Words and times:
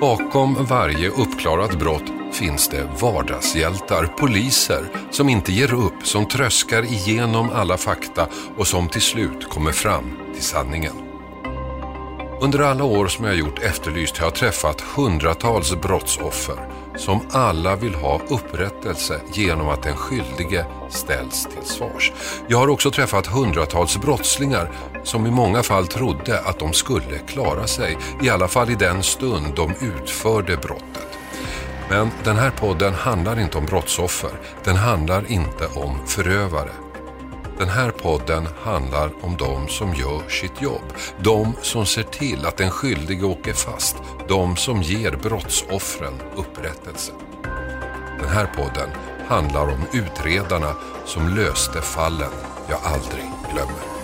Bakom 0.00 0.64
varje 0.64 1.08
uppklarat 1.08 1.78
brott 1.78 2.12
finns 2.32 2.68
det 2.68 2.88
vardagshjältar, 3.00 4.06
poliser 4.06 4.84
som 5.10 5.28
inte 5.28 5.52
ger 5.52 5.74
upp, 5.74 6.06
som 6.06 6.26
tröskar 6.28 6.82
igenom 6.82 7.50
alla 7.54 7.76
fakta 7.76 8.28
och 8.56 8.66
som 8.66 8.88
till 8.88 9.00
slut 9.00 9.48
kommer 9.48 9.72
fram 9.72 10.04
till 10.34 10.42
sanningen. 10.42 10.92
Under 12.40 12.58
alla 12.58 12.84
år 12.84 13.06
som 13.06 13.24
jag 13.24 13.36
gjort 13.36 13.62
Efterlyst 13.62 14.18
har 14.18 14.26
jag 14.26 14.34
träffat 14.34 14.80
hundratals 14.80 15.76
brottsoffer 15.80 16.68
som 16.96 17.20
alla 17.30 17.76
vill 17.76 17.94
ha 17.94 18.20
upprättelse 18.28 19.20
genom 19.32 19.68
att 19.68 19.82
den 19.82 19.96
skyldige 19.96 20.66
ställs 20.90 21.44
till 21.44 21.64
svars. 21.64 22.12
Jag 22.48 22.58
har 22.58 22.68
också 22.68 22.90
träffat 22.90 23.26
hundratals 23.26 23.96
brottslingar 23.96 24.70
som 25.04 25.26
i 25.26 25.30
många 25.30 25.62
fall 25.62 25.86
trodde 25.86 26.40
att 26.40 26.58
de 26.58 26.72
skulle 26.72 27.18
klara 27.18 27.66
sig, 27.66 27.98
i 28.22 28.30
alla 28.30 28.48
fall 28.48 28.70
i 28.70 28.74
den 28.74 29.02
stund 29.02 29.54
de 29.56 29.74
utförde 29.80 30.56
brottet. 30.56 31.18
Men 31.90 32.10
den 32.24 32.36
här 32.36 32.50
podden 32.50 32.94
handlar 32.94 33.40
inte 33.40 33.58
om 33.58 33.66
brottsoffer, 33.66 34.30
den 34.64 34.76
handlar 34.76 35.30
inte 35.30 35.66
om 35.66 36.06
förövare. 36.06 36.85
Den 37.58 37.68
här 37.68 37.90
podden 37.90 38.48
handlar 38.62 39.24
om 39.24 39.36
de 39.36 39.68
som 39.68 39.94
gör 39.94 40.28
sitt 40.28 40.62
jobb. 40.62 40.92
De 41.18 41.52
som 41.62 41.86
ser 41.86 42.02
till 42.02 42.46
att 42.46 42.56
den 42.56 42.70
skyldige 42.70 43.24
åker 43.24 43.52
fast. 43.52 43.96
De 44.28 44.56
som 44.56 44.82
ger 44.82 45.16
brottsoffren 45.22 46.14
upprättelse. 46.36 47.12
Den 48.20 48.28
här 48.28 48.46
podden 48.46 48.90
handlar 49.26 49.62
om 49.62 49.80
utredarna 49.92 50.74
som 51.06 51.28
löste 51.28 51.80
fallen 51.80 52.30
jag 52.68 52.78
aldrig 52.84 53.24
glömmer. 53.52 53.96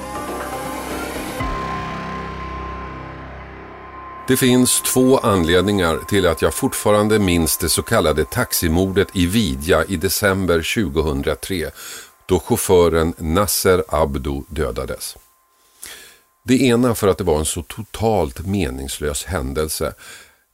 Det 4.29 4.37
finns 4.37 4.81
två 4.83 5.19
anledningar 5.19 5.99
till 6.09 6.27
att 6.27 6.43
jag 6.43 6.55
fortfarande 6.55 7.19
minns 7.19 7.59
det 7.59 7.69
så 7.69 7.83
kallade 7.83 8.25
taximordet 8.25 9.09
i 9.13 9.27
Vidja 9.27 9.85
i 9.85 9.97
december 9.97 10.83
2003 10.93 11.71
då 12.27 12.41
chauffören 12.41 13.15
Nasser 13.19 13.85
Abdo 13.89 14.45
dödades. 14.49 15.17
Det 16.45 16.63
ena 16.63 16.95
för 16.95 17.09
att 17.09 17.19
det 17.19 17.25
var 17.25 17.39
en 17.39 17.45
så 17.45 17.63
totalt 17.63 18.47
meningslös 18.47 19.25
händelse. 19.25 19.95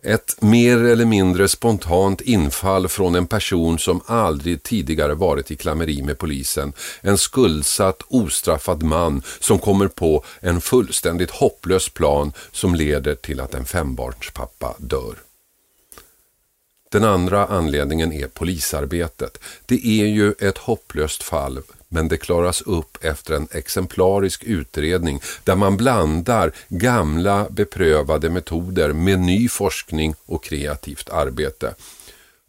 Ett 0.03 0.43
mer 0.43 0.85
eller 0.85 1.05
mindre 1.05 1.49
spontant 1.49 2.21
infall 2.21 2.89
från 2.89 3.15
en 3.15 3.27
person 3.27 3.79
som 3.79 4.01
aldrig 4.07 4.63
tidigare 4.63 5.15
varit 5.15 5.51
i 5.51 5.57
klammeri 5.57 6.03
med 6.03 6.19
polisen. 6.19 6.73
En 7.01 7.19
skuldsatt, 7.19 8.03
ostraffad 8.09 8.83
man 8.83 9.23
som 9.41 9.59
kommer 9.59 9.89
på 9.89 10.25
en 10.41 10.61
fullständigt 10.61 11.31
hopplös 11.31 11.89
plan 11.89 12.33
som 12.53 12.75
leder 12.75 13.15
till 13.15 13.41
att 13.41 13.55
en 13.55 13.65
fembarnspappa 13.65 14.75
dör. 14.79 15.28
Den 16.91 17.05
andra 17.05 17.47
anledningen 17.47 18.13
är 18.13 18.27
polisarbetet. 18.27 19.39
Det 19.67 19.87
är 19.87 20.07
ju 20.07 20.35
ett 20.41 20.59
hopplöst 20.59 21.23
fall 21.23 21.63
men 21.89 22.09
det 22.09 22.17
klaras 22.17 22.63
upp 22.63 23.05
efter 23.05 23.35
en 23.35 23.49
exemplarisk 23.51 24.45
utredning 24.45 25.21
där 25.45 25.57
man 25.57 25.77
blandar 25.77 26.53
gamla 26.69 27.47
beprövade 27.51 28.31
metoder 28.31 28.93
med 28.93 29.21
ny 29.21 29.49
forskning 29.49 30.15
och 30.27 30.45
kreativt 30.45 31.11
arbete. 31.11 31.75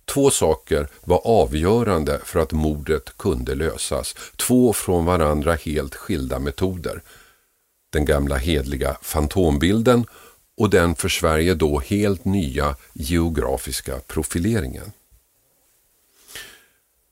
Två 0.05 0.29
saker 0.29 0.87
var 1.03 1.21
avgörande 1.23 2.19
för 2.23 2.39
att 2.39 2.51
mordet 2.51 3.17
kunde 3.17 3.55
lösas. 3.55 4.15
Två 4.35 4.73
från 4.73 5.05
varandra 5.05 5.53
helt 5.53 5.95
skilda 5.95 6.39
metoder. 6.39 7.01
Den 7.91 8.05
gamla 8.05 8.37
hedliga 8.37 8.97
fantombilden 9.01 10.05
och 10.59 10.69
den 10.69 10.95
för 10.95 11.09
Sverige 11.09 11.53
då 11.53 11.79
helt 11.79 12.25
nya 12.25 12.75
geografiska 12.93 13.99
profileringen. 14.07 14.91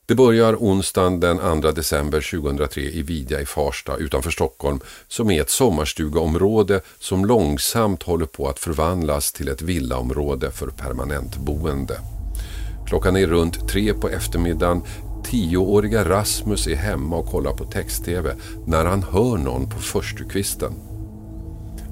Det 0.06 0.16
börjar 0.16 0.56
onsdagen 0.56 1.20
den 1.20 1.62
2 1.62 1.72
december 1.72 2.32
2003 2.42 2.82
i 2.82 3.02
Vidja 3.02 3.42
i 3.42 3.46
Farsta 3.46 3.98
utanför 3.98 4.32
Stockholm 4.32 4.80
som 5.08 5.32
är 5.32 5.42
ett 5.42 5.50
sommarstugeområde 5.50 6.82
som 7.00 7.26
långsamt 7.26 8.04
håller 8.04 8.26
på 8.26 8.50
att 8.50 8.60
förvandlas 8.60 9.32
till 9.32 9.48
ett 9.48 9.62
villaområde 9.62 10.52
för 10.52 10.68
permanentboende. 10.68 12.00
Klockan 12.88 13.18
är 13.18 13.28
runt 13.28 13.70
tre 13.70 13.94
på 13.94 14.10
eftermiddagen. 14.10 14.82
Tioåriga 15.26 16.10
Rasmus 16.10 16.68
är 16.68 16.76
hemma 16.76 17.16
och 17.16 17.32
kollar 17.32 17.54
på 17.54 17.66
text-tv 17.66 18.36
när 18.66 18.86
han 18.86 19.04
hör 19.04 19.38
någon 19.38 19.70
på 19.70 19.80
förstukvisten. 19.80 20.87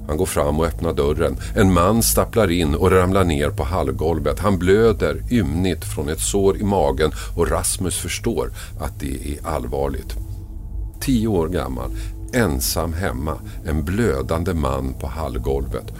Han 0.06 0.16
går 0.16 0.26
fram 0.26 0.60
och 0.60 0.66
öppnar 0.66 0.92
dörren. 0.92 1.36
En 1.54 1.72
man 1.72 2.02
stapplar 2.02 2.50
in 2.50 2.74
och 2.74 2.90
ramlar 2.90 3.24
ner 3.24 3.50
på 3.50 3.64
hallgolvet. 3.64 4.38
Han 4.38 4.58
blöder 4.58 5.22
ymnigt 5.30 5.84
från 5.84 6.08
ett 6.08 6.20
sår 6.20 6.56
i 6.56 6.62
magen 6.62 7.12
och 7.36 7.50
Rasmus 7.50 7.98
förstår 7.98 8.52
att 8.80 9.00
det 9.00 9.32
är 9.32 9.46
allvarligt. 9.46 10.16
Tio 11.00 11.28
år 11.28 11.48
gammal, 11.48 11.90
ensam 12.32 12.92
hemma, 12.92 13.34
en 13.66 13.84
blödande 13.84 14.54
man 14.54 14.94
på 15.00 15.06
hallgolvet. 15.06 15.92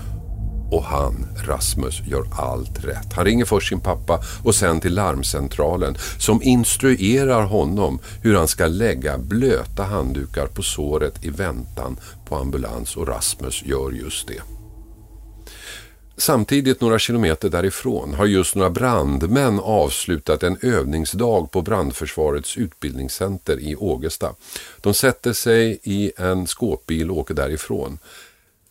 Och 0.77 0.85
han, 0.85 1.27
Rasmus, 1.47 2.01
gör 2.07 2.27
allt 2.33 2.85
rätt. 2.85 3.13
Han 3.13 3.25
ringer 3.25 3.45
först 3.45 3.69
sin 3.69 3.81
pappa 3.81 4.21
och 4.45 4.55
sen 4.55 4.81
till 4.81 4.95
larmcentralen 4.95 5.97
som 6.19 6.43
instruerar 6.43 7.43
honom 7.43 7.99
hur 8.23 8.37
han 8.37 8.49
ska 8.49 8.67
lägga 8.67 9.19
blöta 9.19 9.83
handdukar 9.83 10.47
på 10.47 10.63
såret 10.63 11.25
i 11.25 11.31
väntan 11.31 11.97
på 12.29 12.37
ambulans 12.37 12.97
och 12.97 13.09
Rasmus 13.09 13.63
gör 13.65 13.91
just 13.91 14.29
det. 14.29 14.43
Samtidigt 16.19 16.81
några 16.81 16.99
kilometer 16.99 17.49
därifrån 17.49 18.15
har 18.15 18.27
just 18.27 18.55
några 18.55 18.71
brandmän 18.71 19.61
avslutat 19.61 20.43
en 20.43 20.59
övningsdag 20.63 21.51
på 21.51 21.63
brandförsvarets 21.63 22.57
utbildningscenter 22.57 23.61
i 23.61 23.77
Ågesta. 23.77 24.35
De 24.81 24.95
sätter 24.95 25.33
sig 25.33 25.79
i 25.83 26.13
en 26.17 26.47
skåpbil 26.47 27.11
och 27.11 27.19
åker 27.19 27.35
därifrån. 27.35 27.99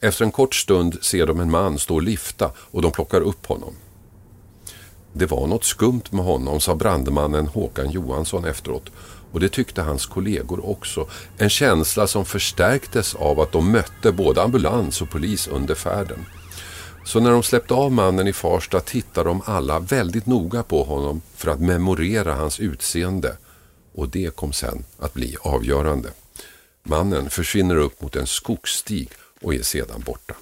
Efter 0.05 0.25
en 0.25 0.31
kort 0.31 0.55
stund 0.55 0.97
ser 1.01 1.25
de 1.25 1.39
en 1.39 1.51
man 1.51 1.79
stå 1.79 1.95
och 1.95 2.01
lifta 2.01 2.51
och 2.57 2.81
de 2.81 2.91
plockar 2.91 3.21
upp 3.21 3.45
honom. 3.45 3.73
Det 5.13 5.25
var 5.25 5.47
något 5.47 5.63
skumt 5.63 6.03
med 6.09 6.25
honom, 6.25 6.59
sa 6.59 6.75
brandmannen 6.75 7.47
Håkan 7.47 7.91
Johansson 7.91 8.45
efteråt. 8.45 8.91
Och 9.31 9.39
det 9.39 9.49
tyckte 9.49 9.81
hans 9.81 10.05
kollegor 10.05 10.69
också. 10.69 11.07
En 11.38 11.49
känsla 11.49 12.07
som 12.07 12.25
förstärktes 12.25 13.15
av 13.15 13.39
att 13.39 13.51
de 13.51 13.71
mötte 13.71 14.11
både 14.11 14.44
ambulans 14.44 15.01
och 15.01 15.09
polis 15.09 15.47
under 15.47 15.75
färden. 15.75 16.25
Så 17.05 17.19
när 17.19 17.31
de 17.31 17.44
släppte 17.44 17.73
av 17.73 17.91
mannen 17.91 18.27
i 18.27 18.33
Farsta 18.33 18.79
tittade 18.79 19.29
de 19.29 19.41
alla 19.45 19.79
väldigt 19.79 20.25
noga 20.25 20.63
på 20.63 20.83
honom 20.83 21.21
för 21.35 21.51
att 21.51 21.59
memorera 21.59 22.35
hans 22.35 22.59
utseende. 22.59 23.38
Och 23.95 24.09
det 24.09 24.35
kom 24.35 24.53
sen 24.53 24.83
att 24.99 25.13
bli 25.13 25.35
avgörande. 25.41 26.09
Mannen 26.83 27.29
försvinner 27.29 27.75
upp 27.75 28.01
mot 28.01 28.15
en 28.15 28.27
skogsstig 28.27 29.09
och 29.45 29.56
är 29.56 29.63
sedan 29.63 30.01
borta. 30.06 30.33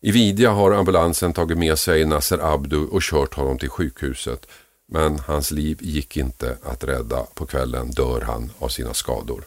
I 0.00 0.10
Vidja 0.10 0.50
har 0.50 0.72
ambulansen 0.72 1.32
tagit 1.32 1.58
med 1.58 1.78
sig 1.78 2.04
Nasser 2.04 2.54
Abdu 2.54 2.86
och 2.86 3.02
kört 3.02 3.34
honom 3.34 3.58
till 3.58 3.68
sjukhuset. 3.68 4.46
Men 4.88 5.18
hans 5.18 5.50
liv 5.50 5.78
gick 5.80 6.16
inte 6.16 6.56
att 6.62 6.84
rädda. 6.84 7.26
På 7.34 7.46
kvällen 7.46 7.90
dör 7.90 8.20
han 8.20 8.50
av 8.58 8.68
sina 8.68 8.94
skador. 8.94 9.44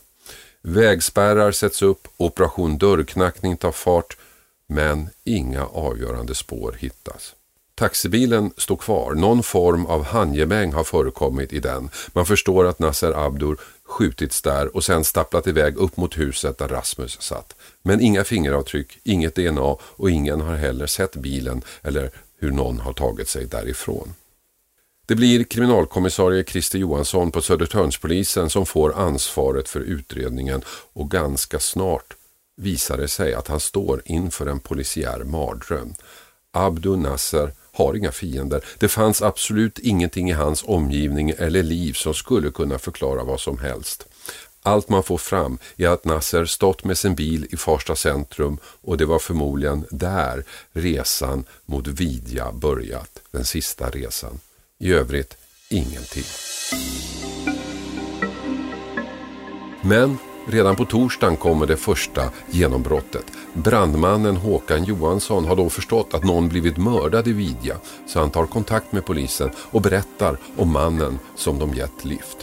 Vägspärrar 0.62 1.52
sätts 1.52 1.82
upp, 1.82 2.08
operation 2.18 2.78
dörrknackning 2.78 3.58
tar 3.58 3.72
fart, 3.72 4.18
men 4.68 5.10
inga 5.24 5.66
avgörande 5.66 6.36
spår 6.36 6.76
hittas. 6.80 7.36
Taxibilen 7.76 8.52
står 8.58 8.76
kvar. 8.76 9.14
Någon 9.14 9.44
form 9.44 9.86
av 9.86 10.04
handgemäng 10.04 10.74
har 10.74 10.84
förekommit 10.84 11.54
i 11.54 11.60
den. 11.60 11.90
Man 12.14 12.26
förstår 12.26 12.66
att 12.66 12.80
Nasser 12.80 13.26
Abdur 13.26 13.58
skjutits 13.88 14.42
där 14.42 14.76
och 14.76 14.84
sen 14.84 15.04
stapplat 15.04 15.48
iväg 15.48 15.78
upp 15.78 15.98
mot 15.98 16.18
huset 16.18 16.58
där 16.58 16.68
Rasmus 16.68 17.22
satt. 17.22 17.56
Men 17.82 18.02
inga 18.02 18.24
fingeravtryck, 18.24 19.00
inget 19.04 19.36
DNA 19.36 19.78
och 19.82 20.10
ingen 20.10 20.42
har 20.42 20.56
heller 20.56 20.88
sett 20.88 21.16
bilen 21.16 21.62
eller 21.82 22.12
hur 22.40 22.52
någon 22.52 22.80
har 22.80 22.94
tagit 22.94 23.30
sig 23.30 23.46
därifrån. 23.46 24.14
Det 25.06 25.16
blir 25.16 25.44
kriminalkommissarie 25.44 26.44
Christer 26.44 26.80
Johansson 26.80 27.32
på 27.32 27.42
Södertörnspolisen 27.42 28.50
som 28.50 28.66
får 28.66 28.96
ansvaret 28.96 29.70
för 29.70 29.80
utredningen 29.80 30.62
och 30.94 31.12
ganska 31.12 31.60
snart 31.60 32.14
visar 32.58 32.98
det 32.98 33.08
sig 33.08 33.34
att 33.34 33.48
han 33.48 33.60
står 33.60 34.02
inför 34.06 34.46
en 34.46 34.60
polisiär 34.60 35.24
mardröm. 35.24 35.94
Abdu 36.52 36.96
Nasser 36.96 37.52
har 37.76 37.94
inga 37.94 38.12
fiender. 38.12 38.66
Det 38.80 38.88
fanns 38.88 39.22
absolut 39.22 39.80
ingenting 39.80 40.30
i 40.30 40.34
hans 40.34 40.64
omgivning 40.68 41.34
eller 41.38 41.64
liv 41.64 41.94
som 41.94 42.14
skulle 42.14 42.52
kunna 42.52 42.80
förklara 42.80 43.24
vad 43.24 43.40
som 43.40 43.58
helst. 43.58 44.06
Allt 44.62 44.90
man 44.90 45.04
får 45.04 45.18
fram 45.18 45.58
är 45.78 45.88
att 45.88 46.06
Nasser 46.06 46.46
stått 46.46 46.84
med 46.84 46.98
sin 46.98 47.16
bil 47.16 47.48
i 47.52 47.58
Farsta 47.58 47.96
centrum 47.96 48.58
och 48.82 48.98
det 48.98 49.06
var 49.06 49.20
förmodligen 49.20 49.86
där 49.90 50.44
resan 50.74 51.46
mot 51.66 51.88
Vidja 51.88 52.52
börjat, 52.52 53.20
den 53.32 53.46
sista 53.46 53.90
resan. 53.90 54.40
I 54.80 54.94
övrigt 54.94 55.38
ingenting. 55.70 56.24
Men 59.82 60.18
Redan 60.48 60.76
på 60.76 60.86
torsdagen 60.86 61.38
kommer 61.38 61.66
det 61.66 61.78
första 61.78 62.30
genombrottet. 62.50 63.26
Brandmannen 63.54 64.36
Håkan 64.36 64.84
Johansson 64.84 65.46
har 65.46 65.56
då 65.56 65.70
förstått 65.70 66.14
att 66.14 66.24
någon 66.24 66.50
blivit 66.50 66.78
mördad 66.78 67.28
i 67.28 67.34
Vidja 67.34 67.76
så 68.08 68.20
han 68.20 68.32
tar 68.32 68.46
kontakt 68.46 68.92
med 68.92 69.06
polisen 69.06 69.52
och 69.58 69.82
berättar 69.82 70.38
om 70.58 70.72
mannen 70.72 71.20
som 71.36 71.60
de 71.60 71.74
gett 71.74 72.06
lift. 72.06 72.38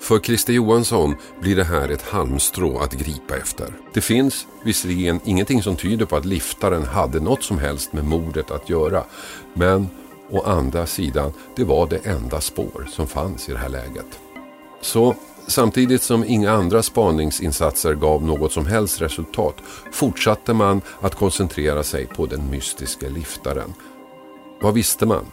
För 0.00 0.18
Christer 0.18 0.52
Johansson 0.52 1.14
blir 1.40 1.56
det 1.56 1.64
här 1.64 1.88
ett 1.88 2.02
halmstrå 2.02 2.78
att 2.78 2.92
gripa 2.92 3.36
efter. 3.36 3.66
Det 3.92 4.00
finns 4.00 4.46
visserligen 4.64 5.20
ingenting 5.24 5.62
som 5.62 5.76
tyder 5.76 6.06
på 6.06 6.16
att 6.16 6.24
liftaren 6.24 6.84
hade 6.84 7.20
något 7.20 7.42
som 7.42 7.58
helst 7.58 7.92
med 7.92 8.04
mordet 8.04 8.50
att 8.50 8.70
göra. 8.70 9.04
Men 9.54 9.88
å 10.30 10.42
andra 10.42 10.86
sidan, 10.86 11.32
det 11.56 11.64
var 11.64 11.86
det 11.86 12.06
enda 12.06 12.40
spår 12.40 12.88
som 12.90 13.06
fanns 13.06 13.48
i 13.48 13.52
det 13.52 13.58
här 13.58 13.68
läget. 13.68 14.18
Så 14.80 15.14
samtidigt 15.46 16.02
som 16.02 16.24
inga 16.24 16.50
andra 16.50 16.82
spaningsinsatser 16.82 17.94
gav 17.94 18.24
något 18.24 18.52
som 18.52 18.66
helst 18.66 19.00
resultat 19.00 19.54
fortsatte 19.92 20.54
man 20.54 20.80
att 21.00 21.14
koncentrera 21.14 21.82
sig 21.82 22.06
på 22.06 22.26
den 22.26 22.50
mystiska 22.50 23.08
liftaren. 23.08 23.74
Vad 24.60 24.74
visste 24.74 25.06
man? 25.06 25.26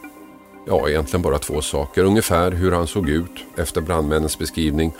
Ja, 0.66 0.88
egentligen 0.88 1.22
bara 1.22 1.38
två 1.38 1.60
saker. 1.60 2.04
Ungefär 2.04 2.52
hur 2.52 2.72
han 2.72 2.86
såg 2.86 3.08
ut 3.08 3.44
efter 3.56 3.80
brandmännens 3.80 4.38
beskrivning 4.38 4.92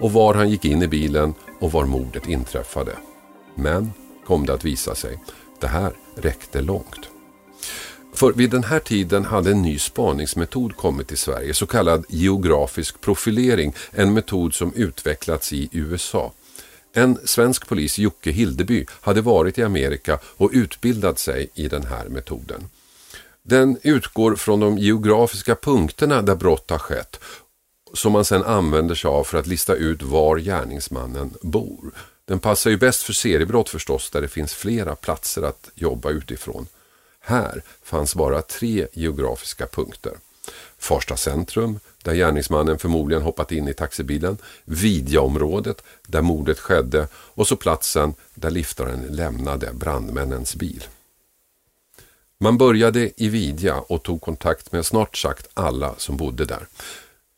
och 0.00 0.12
var 0.12 0.34
han 0.34 0.50
gick 0.50 0.64
in 0.64 0.82
i 0.82 0.88
bilen 0.88 1.34
och 1.60 1.72
var 1.72 1.84
mordet 1.84 2.28
inträffade. 2.28 2.92
Men, 3.54 3.92
kom 4.26 4.46
det 4.46 4.54
att 4.54 4.64
visa 4.64 4.94
sig, 4.94 5.18
det 5.60 5.66
här 5.66 5.92
räckte 6.14 6.60
långt. 6.60 7.15
För 8.16 8.32
vid 8.32 8.50
den 8.50 8.64
här 8.64 8.78
tiden 8.78 9.24
hade 9.24 9.50
en 9.50 9.62
ny 9.62 9.78
spaningsmetod 9.78 10.76
kommit 10.76 11.08
till 11.08 11.18
Sverige, 11.18 11.54
så 11.54 11.66
kallad 11.66 12.04
geografisk 12.08 13.00
profilering, 13.00 13.74
en 13.90 14.12
metod 14.12 14.54
som 14.54 14.72
utvecklats 14.74 15.52
i 15.52 15.68
USA. 15.72 16.32
En 16.92 17.18
svensk 17.24 17.68
polis, 17.68 17.98
Jocke 17.98 18.30
Hildeby, 18.30 18.86
hade 18.90 19.20
varit 19.20 19.58
i 19.58 19.62
Amerika 19.62 20.18
och 20.24 20.50
utbildat 20.52 21.18
sig 21.18 21.48
i 21.54 21.68
den 21.68 21.86
här 21.86 22.08
metoden. 22.08 22.68
Den 23.42 23.78
utgår 23.82 24.36
från 24.36 24.60
de 24.60 24.78
geografiska 24.78 25.54
punkterna 25.54 26.22
där 26.22 26.34
brott 26.34 26.70
har 26.70 26.78
skett 26.78 27.20
som 27.94 28.12
man 28.12 28.24
sedan 28.24 28.42
använder 28.42 28.94
sig 28.94 29.08
av 29.08 29.24
för 29.24 29.38
att 29.38 29.46
lista 29.46 29.74
ut 29.74 30.02
var 30.02 30.38
gärningsmannen 30.38 31.34
bor. 31.42 31.92
Den 32.24 32.38
passar 32.38 32.70
ju 32.70 32.76
bäst 32.76 33.02
för 33.02 33.12
seriebrott 33.12 33.68
förstås 33.68 34.10
där 34.10 34.20
det 34.20 34.28
finns 34.28 34.54
flera 34.54 34.96
platser 34.96 35.42
att 35.42 35.70
jobba 35.74 36.10
utifrån. 36.10 36.66
Här 37.28 37.62
fanns 37.82 38.14
bara 38.14 38.42
tre 38.42 38.86
geografiska 38.92 39.66
punkter. 39.66 40.12
Farsta 40.78 41.16
centrum, 41.16 41.80
där 42.02 42.14
gärningsmannen 42.14 42.78
förmodligen 42.78 43.22
hoppat 43.22 43.52
in 43.52 43.68
i 43.68 43.74
taxibilen, 43.74 44.38
Vidjaområdet, 44.64 45.82
där 46.06 46.22
mordet 46.22 46.58
skedde 46.58 47.08
och 47.14 47.46
så 47.46 47.56
platsen 47.56 48.14
där 48.34 48.50
liftaren 48.50 49.00
lämnade 49.10 49.72
brandmännens 49.72 50.56
bil. 50.56 50.84
Man 52.38 52.58
började 52.58 53.22
i 53.22 53.28
Vidja 53.28 53.80
och 53.80 54.02
tog 54.02 54.20
kontakt 54.20 54.72
med 54.72 54.86
snart 54.86 55.16
sagt 55.16 55.48
alla 55.54 55.94
som 55.98 56.16
bodde 56.16 56.44
där. 56.44 56.66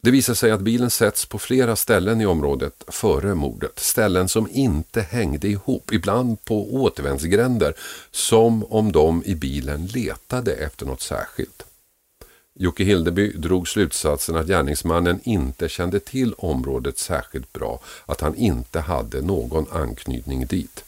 Det 0.00 0.10
visar 0.10 0.34
sig 0.34 0.50
att 0.50 0.60
bilen 0.60 0.90
sätts 0.90 1.26
på 1.26 1.38
flera 1.38 1.76
ställen 1.76 2.20
i 2.20 2.26
området 2.26 2.84
före 2.88 3.34
mordet. 3.34 3.78
Ställen 3.78 4.28
som 4.28 4.48
inte 4.50 5.00
hängde 5.00 5.48
ihop, 5.48 5.92
ibland 5.92 6.44
på 6.44 6.74
återvändsgränder, 6.74 7.74
som 8.10 8.64
om 8.64 8.92
de 8.92 9.22
i 9.24 9.34
bilen 9.34 9.86
letade 9.86 10.52
efter 10.52 10.86
något 10.86 11.00
särskilt. 11.00 11.62
Jocke 12.54 12.84
Hildeby 12.84 13.32
drog 13.32 13.68
slutsatsen 13.68 14.36
att 14.36 14.46
gärningsmannen 14.46 15.20
inte 15.22 15.68
kände 15.68 16.00
till 16.00 16.34
området 16.38 16.98
särskilt 16.98 17.52
bra, 17.52 17.80
att 18.06 18.20
han 18.20 18.34
inte 18.34 18.80
hade 18.80 19.22
någon 19.22 19.66
anknytning 19.72 20.46
dit. 20.46 20.84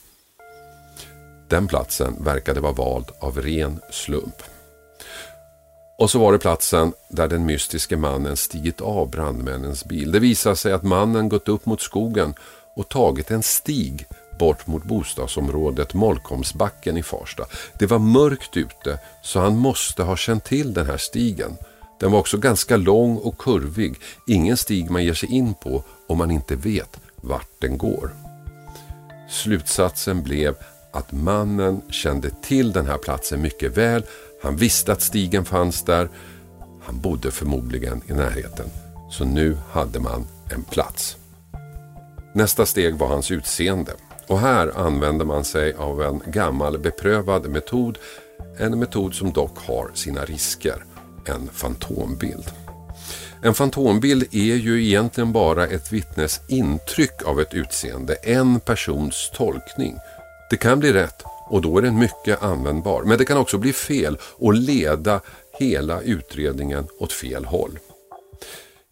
Den 1.49 1.67
platsen 1.69 2.25
verkade 2.25 2.61
vara 2.61 2.73
vald 2.73 3.07
av 3.21 3.43
ren 3.43 3.81
slump. 3.91 4.43
Och 6.01 6.11
så 6.11 6.19
var 6.19 6.33
det 6.33 6.39
platsen 6.39 6.93
där 7.09 7.29
den 7.29 7.47
mystiske 7.47 7.97
mannen 7.97 8.37
stigit 8.37 8.81
av 8.81 9.11
brandmännens 9.11 9.85
bil. 9.85 10.13
Det 10.13 10.19
visade 10.19 10.57
sig 10.57 10.73
att 10.73 10.83
mannen 10.83 11.29
gått 11.29 11.49
upp 11.49 11.67
mot 11.67 11.81
skogen 11.81 12.35
och 12.77 12.89
tagit 12.89 13.31
en 13.31 13.43
stig 13.43 14.07
bort 14.39 14.67
mot 14.67 14.85
bostadsområdet 14.85 15.95
Molkomsbacken 15.95 16.97
i 16.97 17.03
Farsta. 17.03 17.45
Det 17.79 17.87
var 17.87 17.99
mörkt 17.99 18.57
ute 18.57 18.99
så 19.23 19.41
han 19.41 19.57
måste 19.57 20.03
ha 20.03 20.17
känt 20.17 20.45
till 20.45 20.75
den 20.75 20.87
här 20.87 20.97
stigen. 20.97 21.57
Den 21.99 22.13
var 22.13 22.19
också 22.19 22.39
ganska 22.39 22.77
lång 22.77 23.17
och 23.17 23.39
kurvig. 23.39 23.97
Ingen 24.27 24.57
stig 24.57 24.91
man 24.91 25.05
ger 25.05 25.15
sig 25.15 25.33
in 25.33 25.55
på 25.55 25.83
om 26.07 26.19
man 26.19 26.31
inte 26.31 26.57
vet 26.57 27.01
vart 27.17 27.51
den 27.59 27.79
går. 27.79 28.11
Slutsatsen 29.31 30.23
blev 30.23 30.55
att 30.93 31.13
mannen 31.13 31.83
kände 31.91 32.31
till 32.43 32.73
den 32.73 32.87
här 32.87 32.99
platsen 32.99 33.43
mycket 33.43 33.77
väl. 33.77 34.03
Han 34.43 34.57
visste 34.57 34.93
att 34.93 35.03
stigen 35.03 35.45
fanns 35.45 35.83
där. 35.83 36.09
Han 36.83 37.01
bodde 37.01 37.31
förmodligen 37.31 38.03
i 38.07 38.13
närheten. 38.13 38.67
Så 39.11 39.25
nu 39.25 39.57
hade 39.71 40.01
man 40.01 40.27
en 40.51 40.63
plats. 40.63 41.17
Nästa 42.35 42.67
steg 42.67 42.95
var 42.95 43.09
hans 43.09 43.31
utseende. 43.31 43.93
Och 44.27 44.39
här 44.39 44.79
använde 44.79 45.25
man 45.25 45.45
sig 45.45 45.75
av 45.75 46.03
en 46.03 46.23
gammal 46.27 46.79
beprövad 46.79 47.51
metod. 47.51 47.99
En 48.59 48.79
metod 48.79 49.15
som 49.15 49.33
dock 49.33 49.59
har 49.59 49.91
sina 49.95 50.25
risker. 50.25 50.85
En 51.27 51.49
fantombild. 51.53 52.51
En 53.43 53.55
fantombild 53.55 54.23
är 54.23 54.55
ju 54.55 54.85
egentligen 54.85 55.33
bara 55.33 55.67
ett 55.67 55.93
vittnes 55.93 56.41
intryck 56.49 57.23
av 57.27 57.41
ett 57.41 57.55
utseende, 57.55 58.15
en 58.15 58.61
persons 58.61 59.31
tolkning. 59.35 59.97
Det 60.51 60.57
kan 60.57 60.81
bli 60.81 60.93
rätt 60.93 61.23
och 61.51 61.63
då 61.63 61.79
är 61.79 61.83
den 61.83 61.99
mycket 61.99 62.43
användbar. 62.43 63.03
Men 63.03 63.19
det 63.19 63.25
kan 63.25 63.39
också 63.39 63.59
bli 63.59 63.73
fel 63.73 64.19
och 64.23 64.55
leda 64.55 65.21
hela 65.59 66.01
utredningen 66.01 66.87
åt 66.99 67.13
fel 67.13 67.45
håll. 67.45 67.79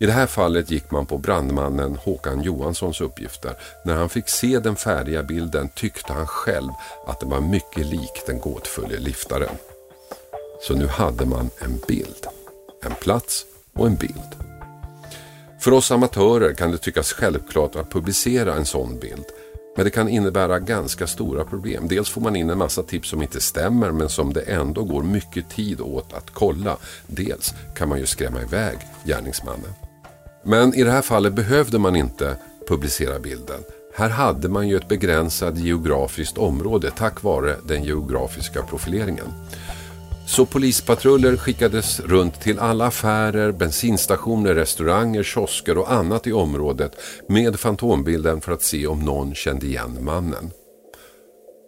I 0.01 0.07
det 0.07 0.13
här 0.13 0.27
fallet 0.27 0.71
gick 0.71 0.91
man 0.91 1.07
på 1.07 1.19
brandmannen 1.19 1.97
Håkan 1.97 2.43
Johanssons 2.43 3.01
uppgifter. 3.01 3.55
När 3.85 3.95
han 3.95 4.09
fick 4.09 4.29
se 4.29 4.59
den 4.59 4.77
färdiga 4.77 5.23
bilden 5.23 5.69
tyckte 5.77 6.13
han 6.13 6.27
själv 6.27 6.71
att 7.07 7.21
den 7.21 7.31
var 7.31 7.41
mycket 7.41 7.87
lik 7.87 8.23
den 8.27 8.41
gåtfulle 8.41 8.99
liftaren. 8.99 9.57
Så 10.61 10.75
nu 10.75 10.87
hade 10.87 11.27
man 11.27 11.51
en 11.59 11.81
bild. 11.89 12.27
En 12.83 12.95
plats 12.95 13.47
och 13.75 13.87
en 13.87 13.97
bild. 13.97 14.37
För 15.61 15.73
oss 15.73 15.91
amatörer 15.91 16.55
kan 16.55 16.71
det 16.71 16.79
tyckas 16.79 17.13
självklart 17.13 17.77
att 17.77 17.91
publicera 17.91 18.55
en 18.55 18.67
sån 18.67 18.99
bild. 18.99 19.25
Men 19.79 19.85
det 19.85 19.91
kan 19.91 20.09
innebära 20.09 20.59
ganska 20.59 21.07
stora 21.07 21.45
problem. 21.45 21.89
Dels 21.89 22.11
får 22.11 22.21
man 22.21 22.37
in 22.37 22.51
en 22.51 22.59
massa 22.59 22.83
tips 22.83 23.09
som 23.09 23.23
inte 23.23 23.41
stämmer 23.41 23.93
men 23.93 24.09
som 24.09 24.33
det 24.33 24.41
ändå 24.41 24.85
går 24.85 25.03
mycket 25.03 25.51
tid 25.51 25.81
åt 25.81 26.13
att 26.13 26.31
kolla. 26.31 26.77
Dels 27.07 27.55
kan 27.77 27.89
man 27.89 27.99
ju 27.99 28.07
skrämma 28.07 28.43
iväg 28.43 28.79
gärningsmannen. 29.05 29.71
Men 30.45 30.75
i 30.75 30.83
det 30.83 30.91
här 30.91 31.03
fallet 31.03 31.33
behövde 31.33 31.79
man 31.79 31.97
inte 31.97 32.37
publicera 32.69 33.19
bilden. 33.19 33.61
Här 33.95 34.09
hade 34.09 34.49
man 34.49 34.69
ju 34.69 34.77
ett 34.77 34.89
begränsat 34.89 35.59
geografiskt 35.59 36.39
område 36.39 36.91
tack 36.91 37.23
vare 37.23 37.57
den 37.67 37.85
geografiska 37.85 38.63
profileringen. 38.63 39.27
Så 40.29 40.47
polispatruller 40.47 41.37
skickades 41.37 42.01
runt 42.01 42.41
till 42.41 42.59
alla 42.59 42.87
affärer, 42.87 43.53
bensinstationer, 43.53 44.55
restauranger, 44.55 45.23
kiosker 45.23 45.79
och 45.79 45.93
annat 45.93 46.27
i 46.27 46.33
området 46.33 47.01
med 47.29 47.61
fantombilden 47.61 48.41
för 48.41 48.53
att 48.53 48.63
se 48.63 48.87
om 48.87 49.01
någon 49.01 49.35
kände 49.35 49.67
igen 49.67 50.05
mannen. 50.05 50.51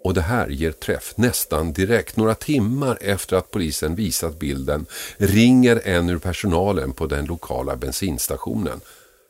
Och 0.05 0.15
det 0.15 0.21
här 0.21 0.49
ger 0.49 0.73
träff 0.73 1.13
nästan 1.17 1.73
direkt. 1.73 2.17
Några 2.17 2.35
timmar 2.35 2.99
efter 3.01 3.37
att 3.37 3.51
polisen 3.51 3.95
visat 3.95 4.39
bilden 4.39 4.87
ringer 5.17 5.81
en 5.85 6.11
ur 6.11 6.19
personalen 6.19 6.93
på 6.93 7.07
den 7.07 7.25
lokala 7.25 7.77
bensinstationen. 7.77 8.81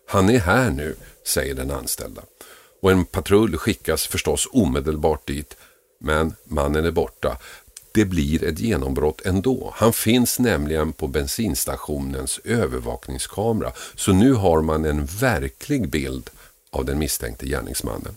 Han 0.09 0.31
är 0.31 0.39
här 0.39 0.71
nu, 0.71 0.97
säger 1.27 1.55
den 1.55 1.71
anställda. 1.71 2.23
Och 2.83 2.91
en 2.91 3.05
patrull 3.05 3.57
skickas 3.57 4.07
förstås 4.07 4.49
omedelbart 4.53 5.27
dit. 5.27 5.57
Men 6.01 6.35
mannen 6.45 6.85
är 6.85 6.91
borta 6.91 7.37
det 7.93 8.05
blir 8.05 8.45
ett 8.45 8.61
genombrott 8.61 9.21
ändå. 9.27 9.73
Han 9.77 9.93
finns 9.93 10.39
nämligen 10.39 10.93
på 10.93 11.07
bensinstationens 11.07 12.41
övervakningskamera. 12.45 13.73
Så 13.95 14.13
nu 14.13 14.33
har 14.33 14.63
man 14.63 14.85
en 14.85 15.07
verklig 15.07 15.89
bild 15.89 16.31
av 16.71 16.85
den 16.85 16.99
misstänkte 16.99 17.47
gärningsmannen. 17.47 18.17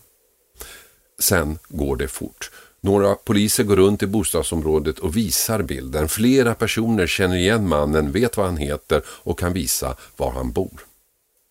Sen 1.19 1.59
går 1.67 1.95
det 1.95 2.07
fort. 2.07 2.51
Några 2.81 3.15
poliser 3.15 3.63
går 3.63 3.75
runt 3.75 4.03
i 4.03 4.07
bostadsområdet 4.07 4.99
och 4.99 5.17
visar 5.17 5.61
bilden. 5.61 6.09
Flera 6.09 6.55
personer 6.55 7.07
känner 7.07 7.35
igen 7.35 7.67
mannen, 7.67 8.11
vet 8.11 8.37
vad 8.37 8.45
han 8.45 8.57
heter 8.57 9.01
och 9.07 9.39
kan 9.39 9.53
visa 9.53 9.95
var 10.17 10.31
han 10.31 10.51
bor. 10.51 10.85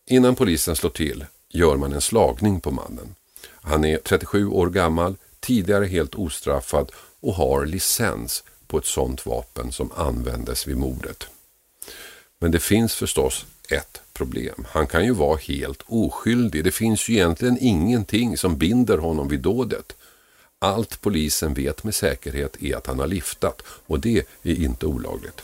Innan 0.07 0.35
polisen 0.35 0.76
slår 0.76 0.91
till 0.91 1.25
gör 1.49 1.76
man 1.76 1.93
en 1.93 2.00
slagning 2.00 2.61
på 2.61 2.71
mannen. 2.71 3.14
Han 3.62 3.85
är 3.85 3.99
37 3.99 4.47
år 4.47 4.71
gammal, 4.71 5.17
tidigare 5.41 5.85
helt 5.85 6.14
ostraffad 6.14 6.93
och 7.23 7.35
har 7.35 7.67
licens 7.67 8.45
på 8.67 8.79
ett 8.79 8.87
sådant 8.87 9.26
vapen 9.26 9.73
som 9.73 9.93
användes 9.93 10.67
vid 10.67 10.76
mordet. 10.76 11.26
Men 12.38 12.50
det 12.50 12.61
finns 12.61 12.95
förstås 12.95 13.47
ett 13.71 14.02
problem. 14.12 14.67
Han 14.69 14.87
kan 14.87 15.05
ju 15.05 15.12
vara 15.12 15.37
helt 15.37 15.83
oskyldig. 15.87 16.64
Det 16.64 16.73
finns 16.73 17.09
ju 17.09 17.14
egentligen 17.14 17.59
ingenting 17.61 18.38
som 18.38 18.59
binder 18.59 18.99
honom 18.99 19.29
vid 19.29 19.41
dådet. 19.41 19.97
Allt 20.59 21.00
polisen 21.00 21.55
vet 21.55 21.85
med 21.85 21.95
säkerhet 21.95 22.62
är 22.62 22.76
att 22.76 22.87
han 22.87 22.99
har 22.99 23.07
liftat 23.07 23.62
och 23.87 24.00
det 24.00 24.26
är 24.43 24.55
inte 24.55 24.87
olagligt. 24.87 25.43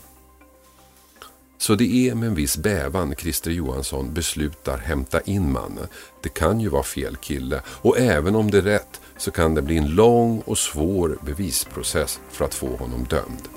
Så 1.58 1.74
det 1.74 2.08
är 2.08 2.14
med 2.14 2.28
en 2.28 2.34
viss 2.34 2.56
bävan 2.56 3.14
Christer 3.18 3.50
Johansson 3.50 4.14
beslutar 4.14 4.78
hämta 4.78 5.20
in 5.20 5.52
mannen. 5.52 5.86
Det 6.22 6.28
kan 6.28 6.60
ju 6.60 6.68
vara 6.68 6.82
fel 6.82 7.16
kille 7.16 7.62
och 7.66 7.98
även 7.98 8.36
om 8.36 8.50
det 8.50 8.58
är 8.58 8.62
rätt 8.62 9.00
så 9.16 9.30
kan 9.30 9.54
det 9.54 9.62
bli 9.62 9.76
en 9.76 9.88
lång 9.88 10.42
och 10.46 10.58
svår 10.58 11.18
bevisprocess 11.22 12.20
för 12.30 12.44
att 12.44 12.54
få 12.54 12.76
honom 12.76 13.04
dömd. 13.04 13.48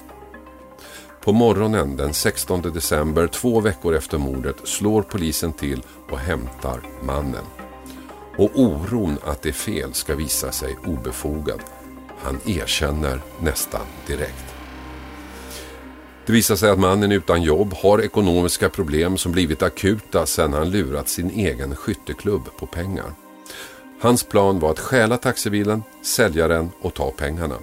På 1.22 1.34
morgonen 1.34 1.98
den 1.98 2.14
16 2.14 2.62
december, 2.62 3.28
två 3.28 3.60
veckor 3.60 3.96
efter 3.96 4.18
mordet, 4.18 4.56
slår 4.64 5.02
polisen 5.02 5.54
till 5.54 5.82
och 6.10 6.20
hämtar 6.20 6.82
mannen. 7.04 7.46
Och 8.38 8.52
oron 8.56 9.18
att 9.24 9.42
det 9.42 9.50
är 9.50 9.54
fel 9.54 9.94
ska 9.94 10.16
visa 10.16 10.52
sig 10.52 10.78
obefogad. 10.86 11.60
Han 12.18 12.40
erkänner 12.46 13.22
nästan 13.40 13.86
direkt. 14.08 14.51
Det 16.26 16.34
visar 16.34 16.56
sig 16.56 16.70
att 16.70 16.80
mannen 16.80 17.12
utan 17.12 17.44
jobb 17.44 17.74
har 17.74 18.02
ekonomiska 18.02 18.70
problem 18.70 19.18
som 19.18 19.32
blivit 19.32 19.64
akuta 19.64 20.26
sedan 20.26 20.54
han 20.54 20.70
lurat 20.70 21.10
sin 21.10 21.30
egen 21.30 21.76
skytteklubb 21.76 22.42
på 22.58 22.66
pengar. 22.66 23.14
Hans 24.02 24.24
plan 24.24 24.60
var 24.60 24.72
att 24.72 24.80
stjäla 24.80 25.18
taxibilen, 25.18 25.84
sälja 26.02 26.48
den 26.48 26.72
och 26.82 26.94
ta 26.94 27.12
pengarna. 27.12 27.56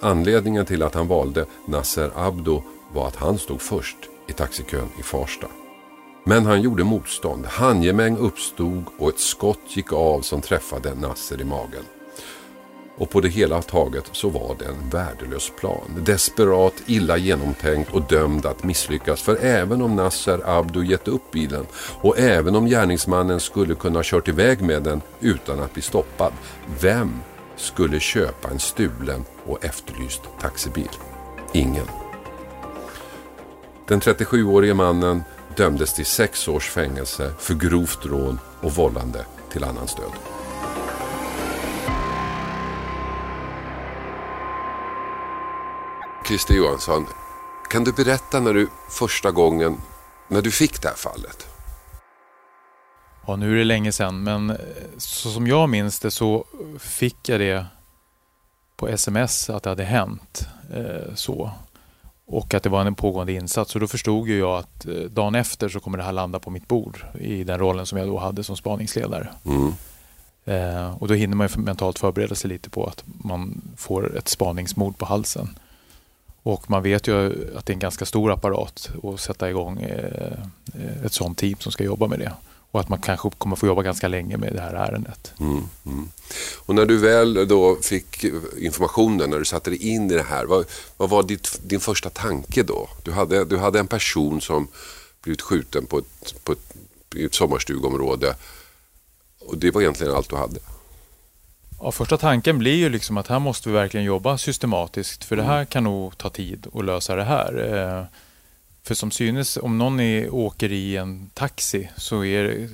Anledningen 0.00 0.66
till 0.66 0.82
att 0.82 0.94
han 0.94 1.08
valde 1.08 1.46
Nasser 1.66 2.10
Abdo 2.14 2.62
var 2.92 3.08
att 3.08 3.16
han 3.16 3.38
stod 3.38 3.60
först 3.60 3.96
i 4.28 4.32
taxikön 4.32 4.88
i 4.98 5.02
Farsta. 5.02 5.46
Men 6.24 6.46
han 6.46 6.62
gjorde 6.62 6.84
motstånd. 6.84 7.46
Handgemäng 7.46 8.16
uppstod 8.16 8.84
och 8.98 9.08
ett 9.08 9.20
skott 9.20 9.60
gick 9.68 9.92
av 9.92 10.20
som 10.20 10.40
träffade 10.40 10.94
Nasser 10.94 11.40
i 11.40 11.44
magen. 11.44 11.84
Och 13.00 13.10
på 13.10 13.20
det 13.20 13.28
hela 13.28 13.62
taget 13.62 14.04
så 14.12 14.28
var 14.28 14.56
det 14.58 14.64
en 14.64 14.90
värdelös 14.90 15.52
plan. 15.60 16.02
Desperat, 16.04 16.74
illa 16.86 17.16
genomtänkt 17.16 17.92
och 17.92 18.02
dömd 18.02 18.46
att 18.46 18.64
misslyckas. 18.64 19.22
För 19.22 19.36
även 19.36 19.82
om 19.82 19.96
Nasser 19.96 20.40
Abdo 20.44 20.82
gett 20.82 21.08
upp 21.08 21.30
bilen 21.30 21.66
och 22.00 22.18
även 22.18 22.56
om 22.56 22.66
gärningsmannen 22.66 23.40
skulle 23.40 23.74
kunna 23.74 24.00
kört 24.02 24.28
iväg 24.28 24.62
med 24.62 24.82
den 24.82 25.02
utan 25.20 25.60
att 25.60 25.72
bli 25.72 25.82
stoppad. 25.82 26.32
Vem 26.80 27.20
skulle 27.56 28.00
köpa 28.00 28.50
en 28.50 28.58
stulen 28.58 29.24
och 29.44 29.64
efterlyst 29.64 30.22
taxibil? 30.40 30.90
Ingen. 31.52 31.86
Den 33.88 34.00
37-årige 34.00 34.74
mannen 34.74 35.22
dömdes 35.56 35.94
till 35.94 36.06
sex 36.06 36.48
års 36.48 36.70
fängelse 36.70 37.32
för 37.38 37.54
grovt 37.54 38.06
rån 38.06 38.38
och 38.60 38.72
vållande 38.72 39.24
till 39.52 39.64
annans 39.64 39.94
död. 39.94 40.29
Christer 46.30 46.54
Johansson, 46.54 47.06
kan 47.70 47.84
du 47.84 47.92
berätta 47.92 48.40
när 48.40 48.54
du 48.54 48.68
första 48.90 49.30
gången, 49.30 49.76
när 50.28 50.42
du 50.42 50.50
fick 50.50 50.82
det 50.82 50.88
här 50.88 50.94
fallet? 50.94 51.46
Ja, 53.26 53.36
nu 53.36 53.52
är 53.52 53.56
det 53.56 53.64
länge 53.64 53.92
sedan, 53.92 54.22
men 54.22 54.56
så 54.96 55.30
som 55.30 55.46
jag 55.46 55.68
minns 55.68 56.00
det 56.00 56.10
så 56.10 56.44
fick 56.78 57.28
jag 57.28 57.40
det 57.40 57.66
på 58.76 58.88
sms 58.88 59.50
att 59.50 59.62
det 59.62 59.70
hade 59.70 59.84
hänt. 59.84 60.48
Eh, 60.74 61.14
så 61.14 61.50
och 62.26 62.54
att 62.54 62.62
det 62.62 62.68
var 62.68 62.84
en 62.84 62.94
pågående 62.94 63.32
insats. 63.32 63.74
Och 63.74 63.80
då 63.80 63.86
förstod 63.86 64.28
ju 64.28 64.38
jag 64.38 64.58
att 64.58 64.86
eh, 64.86 64.94
dagen 64.94 65.34
efter 65.34 65.68
så 65.68 65.80
kommer 65.80 65.98
det 65.98 66.04
här 66.04 66.12
landa 66.12 66.38
på 66.38 66.50
mitt 66.50 66.68
bord 66.68 67.04
i 67.20 67.44
den 67.44 67.58
rollen 67.58 67.86
som 67.86 67.98
jag 67.98 68.08
då 68.08 68.18
hade 68.18 68.44
som 68.44 68.56
spaningsledare. 68.56 69.28
Mm. 69.44 69.72
Eh, 70.44 70.96
och 70.96 71.08
då 71.08 71.14
hinner 71.14 71.36
man 71.36 71.48
ju 71.48 71.60
mentalt 71.60 71.98
förbereda 71.98 72.34
sig 72.34 72.48
lite 72.48 72.70
på 72.70 72.86
att 72.86 73.04
man 73.24 73.62
får 73.76 74.16
ett 74.16 74.28
spaningsmord 74.28 74.98
på 74.98 75.06
halsen. 75.06 75.56
Och 76.42 76.70
man 76.70 76.82
vet 76.82 77.08
ju 77.08 77.26
att 77.56 77.66
det 77.66 77.72
är 77.72 77.74
en 77.74 77.80
ganska 77.80 78.04
stor 78.04 78.32
apparat 78.32 78.90
att 79.02 79.20
sätta 79.20 79.50
igång 79.50 79.82
eh, 79.82 81.04
ett 81.04 81.12
sånt 81.12 81.38
team 81.38 81.56
som 81.58 81.72
ska 81.72 81.84
jobba 81.84 82.06
med 82.06 82.18
det 82.18 82.32
och 82.70 82.80
att 82.80 82.88
man 82.88 83.00
kanske 83.00 83.30
kommer 83.38 83.56
få 83.56 83.66
jobba 83.66 83.82
ganska 83.82 84.08
länge 84.08 84.36
med 84.36 84.52
det 84.52 84.60
här 84.60 84.74
ärendet. 84.74 85.32
Mm, 85.40 85.62
mm. 85.86 86.08
Och 86.56 86.74
när 86.74 86.86
du 86.86 86.98
väl 86.98 87.48
då 87.48 87.76
fick 87.82 88.24
informationen, 88.58 89.30
när 89.30 89.38
du 89.38 89.44
satte 89.44 89.70
dig 89.70 89.88
in 89.88 90.10
i 90.10 90.14
det 90.14 90.22
här, 90.22 90.44
vad, 90.44 90.64
vad 90.96 91.10
var 91.10 91.22
ditt, 91.22 91.60
din 91.62 91.80
första 91.80 92.10
tanke 92.10 92.62
då? 92.62 92.88
Du 93.02 93.12
hade, 93.12 93.44
du 93.44 93.58
hade 93.58 93.78
en 93.80 93.86
person 93.86 94.40
som 94.40 94.68
blivit 95.22 95.42
skjuten 95.42 95.86
på 95.86 95.98
ett, 95.98 96.44
på 96.44 96.52
ett, 96.52 96.74
i 97.14 97.24
ett 97.24 97.34
sommarstugområde 97.34 98.34
och 99.38 99.58
det 99.58 99.70
var 99.70 99.80
egentligen 99.80 100.14
allt 100.14 100.30
du 100.30 100.36
hade? 100.36 100.60
Ja, 101.82 101.92
första 101.92 102.16
tanken 102.16 102.58
blir 102.58 102.74
ju 102.74 102.88
liksom 102.88 103.16
att 103.16 103.28
här 103.28 103.38
måste 103.38 103.68
vi 103.68 103.74
verkligen 103.74 104.06
jobba 104.06 104.38
systematiskt 104.38 105.24
för 105.24 105.36
det 105.36 105.42
här 105.42 105.64
kan 105.64 105.84
nog 105.84 106.18
ta 106.18 106.30
tid 106.30 106.66
att 106.74 106.84
lösa 106.84 107.16
det 107.16 107.24
här. 107.24 107.74
Eh, 107.74 108.04
för 108.82 108.94
som 108.94 109.10
synes, 109.10 109.56
om 109.56 109.78
någon 109.78 110.00
är, 110.00 110.34
åker 110.34 110.72
i 110.72 110.96
en 110.96 111.30
taxi 111.34 111.90
så 111.96 112.24
är 112.24 112.68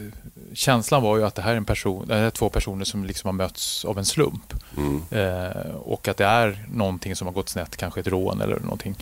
känslan 0.53 1.03
var 1.03 1.17
ju 1.17 1.25
att 1.25 1.35
det 1.35 1.43
här 1.43 1.53
är, 1.53 1.57
en 1.57 1.65
person, 1.65 2.07
det 2.07 2.15
är 2.15 2.31
två 2.31 2.49
personer 2.49 2.85
som 2.85 3.05
liksom 3.05 3.29
har 3.29 3.33
mötts 3.33 3.85
av 3.85 3.99
en 3.99 4.05
slump. 4.05 4.55
Mm. 4.77 5.03
Eh, 5.11 5.71
och 5.71 6.09
att 6.09 6.17
det 6.17 6.25
är 6.25 6.67
någonting 6.73 7.17
som 7.17 7.27
har 7.27 7.35
gått 7.35 7.49
snett, 7.49 7.77
kanske 7.77 8.01
ett 8.01 8.07
rån 8.07 8.41
eller 8.41 8.61
någonting. 8.61 8.97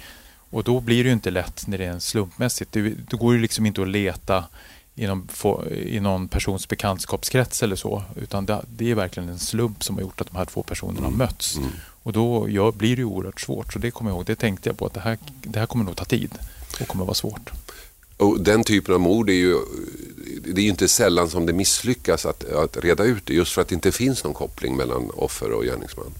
Och 0.50 0.64
då 0.64 0.80
blir 0.80 1.04
det 1.04 1.08
ju 1.08 1.12
inte 1.12 1.30
lätt 1.30 1.66
när 1.66 1.78
det 1.78 1.84
är 1.84 1.98
slumpmässigt. 1.98 2.72
Det, 2.72 2.94
då 3.08 3.16
går 3.16 3.34
det 3.34 3.40
liksom 3.40 3.66
inte 3.66 3.82
att 3.82 3.88
leta 3.88 4.44
i 4.94 5.06
någon, 5.06 5.28
i 5.72 6.00
någon 6.00 6.28
persons 6.28 6.68
bekantskapskrets 6.68 7.62
eller 7.62 7.76
så. 7.76 8.02
Utan 8.16 8.46
det, 8.46 8.64
det, 8.76 8.90
är 8.90 8.94
verkligen 8.94 9.28
en 9.28 9.38
slump 9.38 9.84
som 9.84 9.94
har 9.94 10.02
gjort 10.02 10.20
att 10.20 10.30
de 10.30 10.36
här 10.36 10.44
två 10.44 10.62
personerna 10.62 11.00
har 11.00 11.06
mm. 11.06 11.18
mötts. 11.18 11.56
Mm. 11.56 11.70
Och 12.02 12.12
då 12.12 12.50
ja, 12.50 12.72
blir 12.72 12.96
det 12.96 13.00
ju 13.00 13.04
oerhört 13.04 13.40
svårt. 13.40 13.72
Så 13.72 13.78
det 13.78 13.90
kommer 13.90 14.10
jag 14.10 14.16
ihåg. 14.16 14.26
Det 14.26 14.36
tänkte 14.36 14.68
jag 14.68 14.78
på 14.78 14.86
att 14.86 14.94
det 14.94 15.00
här, 15.00 15.18
det 15.42 15.58
här 15.58 15.66
kommer 15.66 15.84
nog 15.84 15.96
ta 15.96 16.04
tid 16.04 16.30
och 16.80 16.88
kommer 16.88 17.04
vara 17.04 17.14
svårt. 17.14 17.50
Och 18.16 18.40
den 18.40 18.64
typen 18.64 18.94
av 18.94 19.00
mord 19.00 19.30
är 19.30 19.34
ju, 19.34 19.56
det 20.44 20.60
är 20.60 20.64
ju 20.64 20.70
inte 20.70 20.88
sällan 20.88 21.30
som 21.30 21.46
det 21.46 21.52
misslyckas 21.52 22.26
att, 22.26 22.44
att 22.44 22.76
reda 22.76 23.04
ut 23.04 23.26
det 23.26 23.34
just 23.34 23.52
för 23.52 23.62
att 23.62 23.68
det 23.68 23.74
inte 23.74 23.92
finns 23.92 24.24
någon 24.24 24.34
koppling 24.34 24.76
mellan 24.76 25.10
offer 25.10 25.52
och 25.52 25.64
gärningsman. 25.64 26.14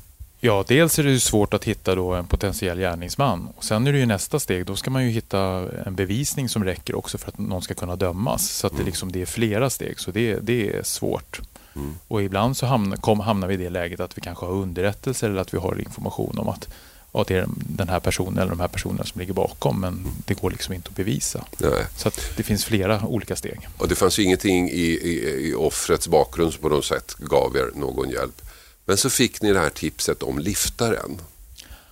Ja, 0.47 0.65
dels 0.69 0.99
är 0.99 1.03
det 1.03 1.21
svårt 1.21 1.55
att 1.55 1.65
hitta 1.65 1.95
då 1.95 2.15
en 2.15 2.27
potentiell 2.27 2.79
gärningsman. 2.79 3.49
Och 3.57 3.65
sen 3.65 3.87
är 3.87 3.93
det 3.93 3.99
ju 3.99 4.07
nästa 4.07 4.41
steg, 4.41 4.67
då 4.67 4.77
ska 4.77 4.91
man 4.91 5.05
ju 5.05 5.11
hitta 5.11 5.69
en 5.87 5.95
bevisning 5.95 6.49
som 6.49 6.65
räcker 6.65 6.95
också 6.95 7.19
för 7.19 7.29
att 7.29 7.39
någon 7.39 7.63
ska 7.63 7.75
kunna 7.75 7.97
dömas. 7.97 8.51
Så 8.51 8.67
att 8.67 8.73
det, 8.73 8.77
mm. 8.77 8.87
liksom, 8.87 9.13
det 9.13 9.23
är 9.23 9.27
flera 9.27 9.71
steg, 9.71 10.01
så 10.01 10.11
det, 10.11 10.39
det 10.43 10.77
är 10.77 10.83
svårt. 10.83 11.41
Mm. 11.77 11.95
Och 12.09 12.23
ibland 12.23 12.57
så 12.57 12.67
hamnar, 12.67 12.97
kom, 12.97 13.21
hamnar 13.21 13.49
vi 13.49 13.55
i 13.55 13.57
det 13.57 13.71
läget 13.71 14.01
att 14.01 14.19
vi 14.19 14.21
kanske 14.21 14.47
har 14.47 14.53
underrättelser 14.53 15.31
eller 15.31 15.41
att 15.41 15.55
vi 15.55 15.59
har 15.59 15.81
information 15.81 16.39
om 16.39 16.49
att 16.49 16.69
ja, 17.13 17.25
det 17.29 17.37
är 17.37 17.47
den 17.57 17.89
här 17.89 18.01
personen 18.01 18.39
eller 18.39 18.51
de 18.51 18.61
här 18.61 18.69
personerna 18.69 19.05
som 19.05 19.21
ligger 19.21 19.35
bakom 19.35 19.81
men 19.81 20.07
det 20.27 20.35
går 20.35 20.51
liksom 20.51 20.75
inte 20.75 20.89
att 20.89 20.97
bevisa. 20.97 21.45
Nej. 21.59 21.87
Så 21.97 22.11
det 22.37 22.43
finns 22.43 22.65
flera 22.65 23.07
olika 23.07 23.37
steg. 23.37 23.69
Och 23.79 23.89
det 23.89 23.95
fanns 23.95 24.19
ju 24.19 24.23
ingenting 24.23 24.69
i, 24.69 24.83
i, 24.83 25.49
i 25.49 25.55
offrets 25.55 26.09
bakgrund 26.09 26.53
som 26.53 26.63
på 26.63 26.69
något 26.69 26.85
sätt 26.85 27.15
gav 27.19 27.57
er 27.57 27.71
någon 27.75 28.11
hjälp. 28.11 28.43
Men 28.85 28.97
så 28.97 29.11
fick 29.11 29.43
ni 29.43 29.53
det 29.53 29.59
här 29.59 29.71
tipset 29.71 30.23
om 30.23 30.39
liftaren. 30.39 31.21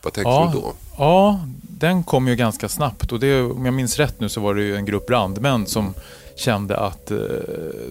Vad 0.02 0.12
tänkte 0.12 0.30
ja, 0.30 0.50
du 0.54 0.60
då? 0.60 0.74
Ja, 0.98 1.40
den 1.62 2.04
kom 2.04 2.28
ju 2.28 2.36
ganska 2.36 2.68
snabbt 2.68 3.12
och 3.12 3.20
det, 3.20 3.42
om 3.42 3.64
jag 3.64 3.74
minns 3.74 3.98
rätt 3.98 4.20
nu 4.20 4.28
så 4.28 4.40
var 4.40 4.54
det 4.54 4.62
ju 4.62 4.76
en 4.76 4.84
grupp 4.84 5.06
brandmän 5.06 5.66
som 5.66 5.94
kände 6.36 6.76
att 6.76 7.10
eh, 7.10 7.18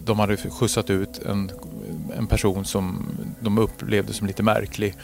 de 0.06 0.20
hade 0.20 0.38
skjutsat 0.38 0.90
ut 0.90 1.20
en, 1.26 1.52
en 2.18 2.28
person 2.28 2.66
som 2.66 3.06
de 3.40 3.58
upplevde 3.58 4.14
som 4.14 4.28
lite 4.28 4.44
märklig 4.44 4.96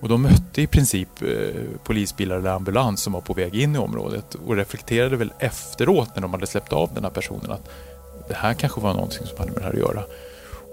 och 0.00 0.08
de 0.08 0.22
mötte 0.22 0.62
i 0.62 0.66
princip 0.66 1.08
eh, 1.22 1.62
polisbilar 1.84 2.36
eller 2.36 2.50
ambulans 2.50 3.02
som 3.02 3.12
var 3.12 3.20
på 3.20 3.34
väg 3.34 3.54
in 3.54 3.74
i 3.74 3.78
området 3.78 4.34
och 4.34 4.56
reflekterade 4.56 5.16
väl 5.16 5.32
efteråt 5.38 6.08
när 6.14 6.22
de 6.22 6.32
hade 6.32 6.46
släppt 6.46 6.72
av 6.72 6.90
den 6.94 7.04
här 7.04 7.10
personen 7.10 7.50
att 7.50 7.70
det 8.28 8.34
här 8.34 8.54
kanske 8.54 8.80
var 8.80 8.94
någonting 8.94 9.26
som 9.26 9.38
hade 9.38 9.50
med 9.50 9.60
det 9.60 9.64
här 9.64 9.72
att 9.72 9.78
göra. 9.78 10.04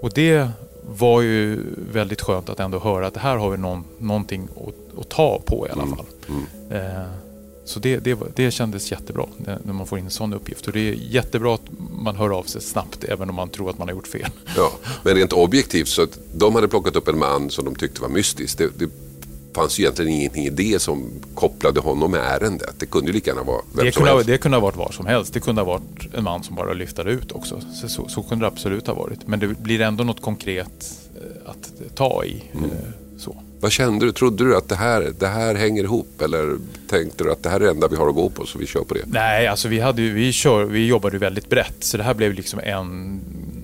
Och 0.00 0.10
det 0.14 0.50
var 0.88 1.20
ju 1.20 1.62
väldigt 1.92 2.20
skönt 2.20 2.48
att 2.48 2.60
ändå 2.60 2.78
höra 2.78 3.06
att 3.06 3.14
det 3.14 3.20
här 3.20 3.36
har 3.36 3.50
vi 3.50 3.56
någon, 3.56 3.84
någonting 3.98 4.48
att, 4.56 5.00
att 5.00 5.08
ta 5.08 5.40
på 5.44 5.66
i 5.68 5.70
alla 5.70 5.82
mm. 5.82 5.96
fall. 5.96 6.06
Mm. 6.28 6.46
Mm. 6.70 6.96
Eh, 6.96 7.06
så 7.64 7.80
det, 7.80 7.98
det, 7.98 8.18
det 8.34 8.50
kändes 8.50 8.90
jättebra 8.90 9.26
när 9.64 9.72
man 9.72 9.86
får 9.86 9.98
in 9.98 10.04
en 10.04 10.10
sån 10.10 10.32
uppgift. 10.32 10.66
Och 10.66 10.72
det 10.72 10.80
är 10.80 10.92
jättebra 10.92 11.54
att 11.54 11.62
man 11.90 12.16
hör 12.16 12.30
av 12.30 12.42
sig 12.42 12.60
snabbt 12.60 13.04
även 13.04 13.28
om 13.28 13.34
man 13.34 13.48
tror 13.48 13.70
att 13.70 13.78
man 13.78 13.88
har 13.88 13.94
gjort 13.94 14.06
fel. 14.06 14.30
Ja, 14.56 14.72
men 15.02 15.14
rent 15.14 15.32
objektivt 15.32 15.88
så 15.88 16.02
att 16.02 16.18
de 16.34 16.54
hade 16.54 16.68
plockat 16.68 16.96
upp 16.96 17.08
en 17.08 17.18
man 17.18 17.50
som 17.50 17.64
de 17.64 17.74
tyckte 17.74 18.02
var 18.02 18.08
mystisk. 18.08 18.58
Det, 18.58 18.78
det 18.78 18.90
fanns 19.54 19.80
egentligen 19.80 20.12
ingenting 20.12 20.46
i 20.46 20.50
det 20.50 20.82
som 20.82 21.10
kopplade 21.34 21.80
honom 21.80 22.10
med 22.10 22.20
ärendet. 22.20 22.74
Det 22.78 22.86
kunde 22.86 23.06
ju 23.06 23.12
lika 23.12 23.30
gärna 23.30 23.42
vara 23.42 23.62
vem 23.74 23.84
det 23.84 23.92
som 23.92 24.02
kunde, 24.02 24.14
helst. 24.14 24.26
Det 24.26 24.38
kunde 24.38 24.56
ha 24.56 24.62
varit 24.62 24.76
var 24.76 24.92
som 24.92 25.06
helst. 25.06 25.34
Det 25.34 25.40
kunde 25.40 25.60
ha 25.60 25.66
varit 25.66 26.14
en 26.14 26.24
man 26.24 26.42
som 26.42 26.56
bara 26.56 26.72
lyftade 26.72 27.10
ut 27.10 27.32
också. 27.32 27.60
Så, 27.74 27.88
så, 27.88 28.08
så 28.08 28.22
kunde 28.22 28.44
det 28.44 28.48
absolut 28.48 28.86
ha 28.86 28.94
varit. 28.94 29.26
Men 29.26 29.40
det 29.40 29.46
blir 29.46 29.80
ändå 29.80 30.04
något 30.04 30.22
konkret 30.22 30.92
eh, 31.16 31.50
att 31.50 31.96
ta 31.96 32.24
i. 32.24 32.42
Mm. 32.52 32.64
Eh, 32.64 32.76
så. 33.18 33.36
Vad 33.60 33.72
kände 33.72 34.06
du? 34.06 34.12
Trodde 34.12 34.44
du 34.44 34.56
att 34.56 34.68
det 34.68 34.74
här, 34.74 35.12
det 35.18 35.26
här 35.26 35.54
hänger 35.54 35.84
ihop? 35.84 36.22
Eller 36.22 36.56
tänkte 36.88 37.24
du 37.24 37.32
att 37.32 37.42
det 37.42 37.48
här 37.48 37.60
är 37.60 37.64
det 37.64 37.70
enda 37.70 37.88
vi 37.88 37.96
har 37.96 38.08
att 38.08 38.14
gå 38.14 38.30
på 38.30 38.46
så 38.46 38.58
vi 38.58 38.66
kör 38.66 38.84
på 38.84 38.94
det? 38.94 39.00
Nej, 39.06 39.46
alltså 39.46 39.68
vi, 39.68 39.80
hade, 39.80 40.02
vi, 40.02 40.32
kör, 40.32 40.64
vi 40.64 40.86
jobbade 40.86 41.18
väldigt 41.18 41.50
brett. 41.50 41.76
Så 41.84 41.96
det 41.96 42.02
här 42.02 42.14
blev 42.14 42.34
liksom 42.34 42.60
en, 42.64 43.20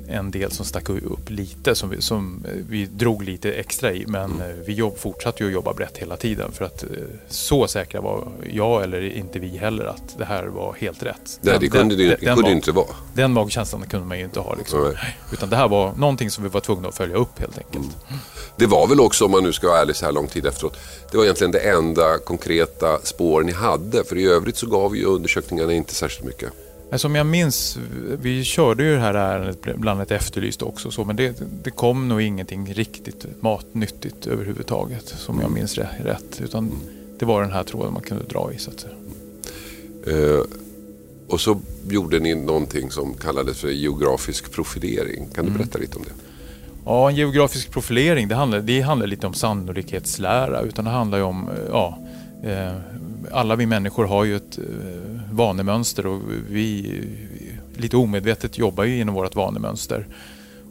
en 0.09 0.31
del 0.31 0.51
som 0.51 0.65
stack 0.67 0.89
upp 0.89 1.31
lite. 1.31 1.75
Som 1.75 1.91
vi, 1.91 2.03
som 2.03 2.47
vi 2.69 2.87
drog 2.87 3.23
lite 3.23 3.53
extra 3.53 3.93
i. 3.93 4.07
Men 4.07 4.33
mm. 4.33 4.65
vi 4.67 4.73
jobb, 4.73 4.99
fortsatte 4.99 5.43
ju 5.43 5.49
att 5.49 5.55
jobba 5.55 5.73
brett 5.73 5.99
hela 5.99 6.17
tiden. 6.17 6.53
För 6.53 6.65
att 6.65 6.85
så 7.29 7.69
säkra 7.69 8.01
var 8.01 8.29
jag, 8.53 8.83
eller 8.83 9.17
inte 9.17 9.39
vi 9.39 9.49
heller, 9.49 9.85
att 9.85 10.19
det 10.19 10.25
här 10.25 10.45
var 10.45 10.77
helt 10.79 11.03
rätt. 11.03 11.39
Nej, 11.41 11.57
det 11.61 11.69
kunde 11.69 11.97
det, 11.97 12.17
det 12.21 12.35
kunde 12.35 12.53
inte 12.53 12.73
vara. 12.73 12.87
Den 13.15 13.33
magkänslan 13.33 13.87
kunde 13.87 14.07
man 14.07 14.19
ju 14.19 14.25
inte 14.25 14.41
ha. 14.41 14.55
Liksom. 14.55 14.93
Utan 15.33 15.51
det 15.51 15.57
här 15.57 15.69
var 15.69 15.93
någonting 15.97 16.31
som 16.31 16.45
vi 16.45 16.51
var 16.51 16.61
tvungna 16.61 16.89
att 16.89 16.97
följa 16.97 17.17
upp 17.17 17.39
helt 17.39 17.59
enkelt. 17.59 17.97
Mm. 18.09 18.19
Det 18.57 18.67
var 18.67 18.87
väl 18.87 19.01
också, 19.01 19.25
om 19.25 19.31
man 19.31 19.43
nu 19.43 19.53
ska 19.53 19.69
vara 19.69 19.81
ärlig 19.81 19.97
så 19.97 20.05
här 20.05 20.13
lång 20.13 20.27
tid 20.27 20.47
efteråt, 20.47 20.79
det 21.11 21.17
var 21.17 21.25
egentligen 21.25 21.51
det 21.51 21.59
enda 21.59 22.19
konkreta 22.19 22.99
spår 23.03 23.43
ni 23.43 23.53
hade. 23.53 24.05
För 24.05 24.19
i 24.19 24.27
övrigt 24.27 24.57
så 24.57 24.67
gav 24.67 24.97
ju 24.97 25.05
undersökningarna 25.05 25.73
inte 25.73 25.95
särskilt 25.95 26.27
mycket. 26.27 26.53
Som 26.93 27.15
jag 27.15 27.27
minns, 27.27 27.79
vi 28.21 28.45
körde 28.45 28.85
ju 28.85 28.95
det 28.95 29.01
här 29.01 29.15
ärendet 29.15 29.77
bland 29.77 30.03
ett 30.03 30.11
efterlyst 30.11 30.63
också, 30.63 30.91
så, 30.91 31.05
men 31.05 31.17
det, 31.17 31.43
det 31.63 31.71
kom 31.71 32.09
nog 32.09 32.23
ingenting 32.23 32.75
riktigt 32.75 33.27
matnyttigt 33.41 34.27
överhuvudtaget, 34.27 35.09
som 35.09 35.41
jag 35.41 35.51
minns 35.51 35.79
rätt. 35.79 36.41
Utan 36.45 36.73
det 37.19 37.25
var 37.25 37.43
den 37.43 37.53
här 37.53 37.65
tråden 37.65 37.93
man 37.93 38.03
kunde 38.03 38.25
dra 38.25 38.53
i, 38.53 38.59
så 38.59 38.71
att 38.71 38.81
säga. 38.81 38.95
Uh, 40.17 40.45
och 41.29 41.41
så 41.41 41.61
gjorde 41.89 42.19
ni 42.19 42.35
någonting 42.35 42.91
som 42.91 43.15
kallades 43.15 43.59
för 43.59 43.69
geografisk 43.69 44.53
profilering. 44.53 45.29
Kan 45.35 45.45
du 45.45 45.51
mm. 45.51 45.59
berätta 45.59 45.79
lite 45.79 45.97
om 45.97 46.05
det? 46.05 46.11
Ja, 46.85 47.11
en 47.11 47.17
geografisk 47.17 47.71
profilering 47.71 48.29
det 48.29 48.35
handlar, 48.35 48.61
det 48.61 48.81
handlar 48.81 49.07
lite 49.07 49.27
om 49.27 49.35
sannolikhetslära. 49.35 50.61
Utan 50.61 50.85
det 50.85 50.91
handlar 50.91 51.19
ju 51.19 51.25
om, 51.25 51.49
eh, 51.49 51.55
ja, 51.69 51.99
eh, 52.45 52.73
alla 53.33 53.57
vi 53.57 53.67
människor 53.67 54.05
har 54.05 54.25
ju 54.25 54.37
ett 54.37 54.59
eh, 54.59 54.65
vanemönster 55.37 56.07
och 56.07 56.21
vi 56.49 57.01
lite 57.77 57.97
omedvetet 57.97 58.59
jobbar 58.59 58.85
ju 58.85 59.01
inom 59.01 59.15
vårt 59.15 59.35
vanemönster. 59.35 60.07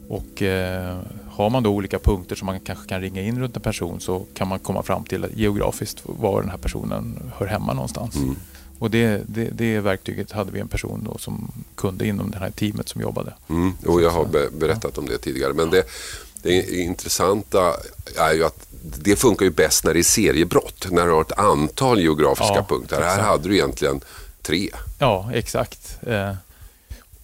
Och 0.08 0.44
har 1.30 1.50
man 1.50 1.64
då 1.64 1.70
olika 1.70 2.00
punkter 2.00 2.36
som 2.36 2.46
man 2.46 2.60
kanske 2.60 2.90
kan 2.90 3.02
ringa 3.02 3.22
in 3.22 3.40
runt 3.40 3.56
en 3.56 3.62
person 3.62 4.00
så 4.00 4.26
kan 4.34 4.48
man 4.48 4.60
komma 4.60 4.84
fram 4.84 5.04
till 5.04 5.28
geografiskt 5.36 6.02
var 6.04 6.42
den 6.42 6.50
här 6.50 6.58
personen 6.58 7.32
hör 7.38 7.48
hemma 7.48 7.74
någonstans. 7.74 8.16
Mm. 8.16 8.36
Och 8.80 8.92
det, 8.92 9.22
det, 9.28 9.50
det, 9.52 9.80
verktyget 9.80 10.32
hade 10.32 10.52
vi 10.52 10.60
en 10.60 10.68
person 10.68 11.08
då 11.12 11.18
som 11.18 11.52
kunde 11.76 12.08
inom 12.08 12.32
det 12.32 12.38
här 12.38 12.52
teamet 12.52 12.90
som 12.90 13.02
jobbade. 13.02 13.34
Mm, 13.50 13.74
och 13.86 14.02
jag 14.02 14.10
har 14.10 14.26
be 14.26 14.50
berättat 14.60 14.98
om 14.98 15.06
det 15.06 15.18
tidigare. 15.18 15.54
Men 15.54 15.70
det, 15.70 15.84
det 16.42 16.80
intressanta 16.80 17.74
är 18.18 18.34
ju 18.34 18.46
att 18.46 18.68
det 19.04 19.16
funkar 19.16 19.46
ju 19.46 19.52
bäst 19.52 19.86
när 19.86 19.94
det 19.94 20.00
är 20.00 20.04
seriebrott. 20.04 20.88
När 20.92 21.06
du 21.06 21.12
har 21.12 21.22
ett 21.22 21.40
antal 21.40 22.00
geografiska 22.00 22.56
ja, 22.56 22.66
punkter. 22.70 23.02
Här 23.02 23.22
hade 23.22 23.50
du 23.50 23.56
egentligen 23.56 24.02
tre. 24.46 24.70
Ja, 25.00 25.30
exakt. 25.34 26.00
Eh, 26.08 26.34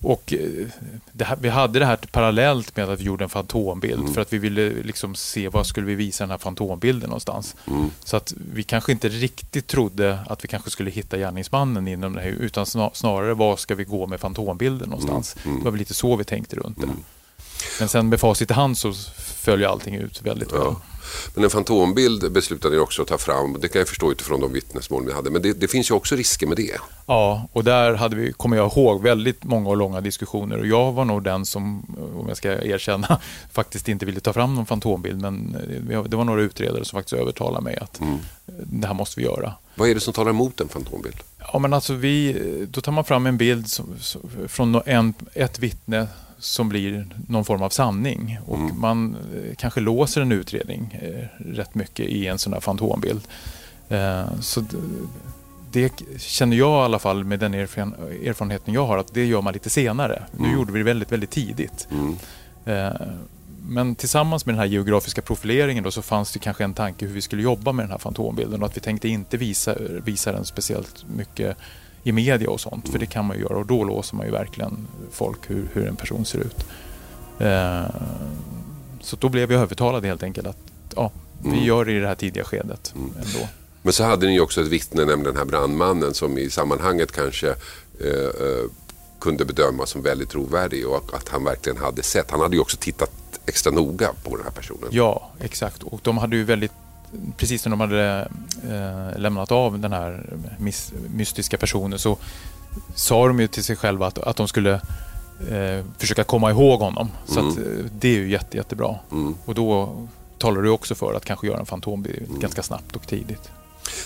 och 0.04 0.34
eh, 0.34 0.68
här, 1.26 1.38
vi 1.42 1.50
hade 1.50 1.80
det 1.80 1.86
här 1.86 2.00
parallellt 2.12 2.76
med 2.76 2.90
att 2.90 3.00
vi 3.00 3.04
gjorde 3.04 3.24
en 3.24 3.30
fantombild 3.30 4.02
mm. 4.02 4.14
för 4.14 4.22
att 4.22 4.34
vi 4.34 4.38
ville 4.38 4.70
liksom 4.70 5.16
se 5.16 5.50
var 5.50 5.64
skulle 5.64 5.88
vi 5.88 5.96
visa 5.96 6.24
den 6.24 6.32
här 6.32 6.38
fantombilden 6.38 7.10
någonstans. 7.10 7.56
Mm. 7.68 7.92
Så 8.04 8.18
att 8.18 8.34
vi 8.54 8.64
kanske 8.64 8.92
inte 8.92 9.10
riktigt 9.10 9.68
trodde 9.68 10.20
att 10.28 10.44
vi 10.44 10.48
kanske 10.48 10.70
skulle 10.70 10.92
hitta 10.92 11.18
gärningsmannen 11.18 11.88
inom 11.88 12.14
det 12.14 12.22
här 12.22 12.30
utan 12.30 12.66
snarare 12.94 13.34
var 13.34 13.58
ska 13.58 13.76
vi 13.76 13.84
gå 13.84 14.08
med 14.08 14.20
fantombilden 14.20 14.90
någonstans. 14.90 15.36
Mm. 15.36 15.50
mm. 15.50 15.60
Det 15.60 15.66
var 15.66 15.72
väl 15.72 15.80
lite 15.80 15.94
så 15.94 16.16
vi 16.16 16.24
tänkte 16.24 16.56
runt 16.56 16.82
det. 16.82 16.88
Men 17.80 17.90
sen 17.90 18.10
med 18.10 18.20
facit 18.20 18.52
i 18.52 18.54
hand 18.54 18.78
så 18.78 18.94
följer 19.18 19.68
allting 19.68 19.96
ut 19.96 20.22
väldigt 20.22 20.52
ja. 20.52 20.64
väl. 20.64 20.76
Men 21.36 21.44
en 21.44 21.50
fantombild 21.50 22.32
beslutade 22.32 22.76
ni 22.76 22.82
också 22.82 23.02
att 23.02 23.08
ta 23.08 23.18
fram. 23.18 23.58
Det 23.62 23.68
kan 23.68 23.80
jag 23.80 23.88
förstå 23.88 24.12
utifrån 24.12 24.42
de 24.42 24.54
vittnesmål 24.54 25.06
ni 25.06 25.12
hade. 25.12 25.30
Men 25.30 25.42
det, 25.42 25.54
det, 25.54 25.68
finns 25.68 25.92
ju 25.92 25.96
också 25.96 26.16
risker 26.16 26.48
med 26.48 26.58
det. 26.58 26.78
Ja, 27.06 27.48
och 27.54 27.64
där 27.64 27.94
hade 27.94 28.16
vi, 28.16 28.34
kommer 28.34 28.58
jag 28.58 28.72
ihåg, 28.72 29.02
väldigt 29.02 29.44
många 29.44 29.70
och 29.70 29.78
långa 29.78 30.02
diskussioner. 30.02 30.60
Och 30.60 30.68
jag 30.68 30.92
var 30.92 31.06
nog 31.06 31.24
den 31.24 31.46
som, 31.46 31.86
om 32.16 32.28
jag 32.28 32.38
ska 32.38 32.64
erkänna, 32.64 33.22
faktiskt 33.52 33.88
inte 33.88 34.06
ville 34.06 34.20
ta 34.20 34.34
fram 34.34 34.56
någon 34.56 34.66
fantombild. 34.66 35.22
Men 35.22 35.58
det 36.08 36.16
var 36.16 36.24
några 36.24 36.42
utredare 36.42 36.86
som 36.86 36.98
faktiskt 36.98 37.14
övertalade 37.14 37.64
mig 37.64 37.78
att 37.82 38.00
mm. 38.00 38.18
det 38.46 38.88
här 38.88 38.94
måste 38.94 39.20
vi 39.20 39.26
göra. 39.26 39.54
Vad 39.76 39.90
är 39.90 39.94
det 39.94 40.02
som 40.02 40.14
talar 40.14 40.30
emot 40.30 40.62
en 40.62 40.70
fantombild? 40.70 41.18
Ja, 41.54 41.60
men 41.60 41.74
alltså 41.74 41.94
vi, 41.94 42.38
då 42.72 42.82
tar 42.82 42.92
man 42.92 43.04
fram 43.04 43.26
en 43.26 43.38
bild 43.38 43.72
som, 43.72 43.96
från 44.48 44.82
en, 44.86 45.14
ett 45.34 45.60
vittne 45.60 46.08
som 46.42 46.70
blir 46.70 47.08
någon 47.28 47.46
form 47.46 47.62
av 47.62 47.70
sanning. 47.70 48.40
Och 48.46 48.58
mm. 48.58 48.80
man 48.80 49.16
eh, 49.16 49.56
kanske 49.56 49.80
låser 49.80 50.22
en 50.22 50.32
utredning 50.32 51.00
eh, 51.02 51.44
rätt 51.56 51.76
mycket 51.76 52.06
i 52.06 52.28
en 52.28 52.38
sån 52.38 52.54
här 52.54 52.60
fantombild. 52.60 53.22
Eh, 53.90 54.40
så 54.40 54.64
det 55.72 55.94
känner 56.18 56.58
jag 56.58 56.82
i 56.82 56.86
alla 56.86 57.00
fall 57.00 57.24
med 57.24 57.40
den 57.40 57.54
erfarenheten 57.54 58.74
jag 58.74 58.86
har 58.86 58.98
att 58.98 59.14
det 59.14 59.26
gör 59.26 59.42
man 59.42 59.54
lite 59.54 59.70
senare. 59.70 60.24
Nu 60.38 60.46
mm. 60.46 60.58
gjorde 60.58 60.72
vi 60.72 60.80
det 60.80 60.86
väldigt, 60.86 61.12
väldigt 61.12 61.32
tidigt. 61.32 61.88
Mm. 61.92 62.16
Men 63.68 63.96
tillsammans 63.96 64.46
med 64.46 64.56
den 64.56 64.60
här 64.60 64.68
geografiska 64.68 65.22
profileringen 65.22 65.84
då 65.84 65.92
så 65.92 66.02
fanns 66.02 66.32
det 66.32 66.40
kanske 66.40 66.64
en 66.64 66.74
tanke 66.74 67.06
hur 67.06 67.14
vi 67.14 67.22
skulle 67.22 67.42
jobba 67.42 67.72
med 67.72 67.84
den 67.84 67.92
här 67.92 67.98
fantombilden 67.98 68.62
och 68.62 68.68
att 68.68 68.78
vi 68.78 68.82
tänkte 68.82 69.08
inte 69.08 69.38
visa, 69.38 69.76
visa 70.04 70.32
den 70.32 70.46
speciellt 70.46 71.06
mycket 71.16 71.58
i 72.04 72.12
media 72.12 72.50
och 72.50 72.60
sånt. 72.60 72.90
För 72.90 73.00
det 73.00 73.06
kan 73.06 73.26
man 73.26 73.38
ju 73.38 73.44
göra 73.44 73.58
och 73.58 73.66
då 73.66 73.84
låser 73.84 74.16
man 74.16 74.26
ju 74.26 74.32
verkligen 74.32 74.88
folk 75.12 75.40
hur, 75.48 75.68
hur 75.74 75.88
en 75.88 75.96
person 75.96 76.26
ser 76.26 76.40
ut. 76.40 76.66
Eh, 77.40 77.86
så 79.02 79.16
då 79.16 79.30
blev 79.30 79.52
jag 79.52 79.62
övertalad 79.62 80.06
helt 80.06 80.24
enkelt 80.24 80.48
att 80.48 80.58
ja, 80.96 81.12
vi 81.44 81.50
mm. 81.50 81.64
gör 81.64 81.86
det 81.86 81.92
i 81.92 82.00
det 82.00 82.08
här 82.08 82.16
tidiga 82.16 82.44
skedet 82.44 82.94
mm. 82.96 83.14
ändå. 83.16 83.48
Men 83.82 83.94
så 83.94 84.04
hade 84.04 84.28
ni 84.28 84.34
ju 84.34 84.42
också 84.42 84.62
ett 84.62 84.68
vittne, 84.68 85.06
nämligen 85.06 85.24
den 85.24 85.38
här 85.38 85.46
brandmannen 85.46 86.14
som 86.14 86.38
i 86.38 86.50
sammanhanget 86.50 87.12
kanske 87.12 87.48
eh, 87.48 88.08
eh, 88.08 88.66
kunde 89.20 89.46
bedömas 89.46 89.90
som 89.90 90.02
väldigt 90.02 90.30
trovärdig 90.30 90.88
och 90.88 91.14
att 91.14 91.30
han 91.30 91.44
verkligen 91.44 91.78
hade 91.78 92.04
sett. 92.04 92.32
Han 92.32 92.42
hade 92.42 92.56
ju 92.56 92.62
också 92.62 92.78
tittat 92.78 93.12
extra 93.46 93.72
noga 93.72 94.12
på 94.24 94.36
den 94.36 94.46
här 94.46 94.52
personen. 94.52 94.90
Ja, 94.92 95.32
exakt. 95.40 95.84
Och 95.84 96.00
de 96.04 96.18
hade 96.18 96.36
ju 96.36 96.44
väldigt 96.44 96.72
precis 97.38 97.66
när 97.66 97.70
de 97.70 97.80
hade 97.80 98.28
eh, 98.64 99.20
lämnat 99.20 99.52
av 99.52 99.80
den 99.80 99.94
här 99.94 100.34
mystiska 101.08 101.58
personen 101.58 102.00
så 102.00 102.18
sa 102.96 103.28
de 103.28 103.40
ju 103.40 103.48
till 103.48 103.64
sig 103.64 103.76
själva 103.76 104.08
att, 104.08 104.18
att 104.18 104.36
de 104.36 104.48
skulle 104.48 104.74
eh, 105.50 105.86
försöka 105.98 106.24
komma 106.24 106.52
ihåg 106.52 106.80
honom. 106.80 107.12
Så 107.26 107.40
mm. 107.40 107.52
att, 107.52 107.58
eh, 107.58 107.64
det 108.00 108.08
är 108.08 108.14
ju 108.14 108.32
jätte, 108.32 108.58
jättebra. 108.58 108.96
Mm. 109.12 109.36
Och 109.46 109.56
då 109.56 109.98
talar 110.38 110.62
du 110.62 110.70
också 110.70 110.96
för 110.96 111.14
att 111.14 111.26
kanske 111.26 111.48
göra 111.48 111.60
en 111.60 111.66
fantombild 111.66 112.28
mm. 112.28 112.40
ganska 112.40 112.64
snabbt 112.64 112.96
och 112.96 113.08
tidigt. 113.08 113.50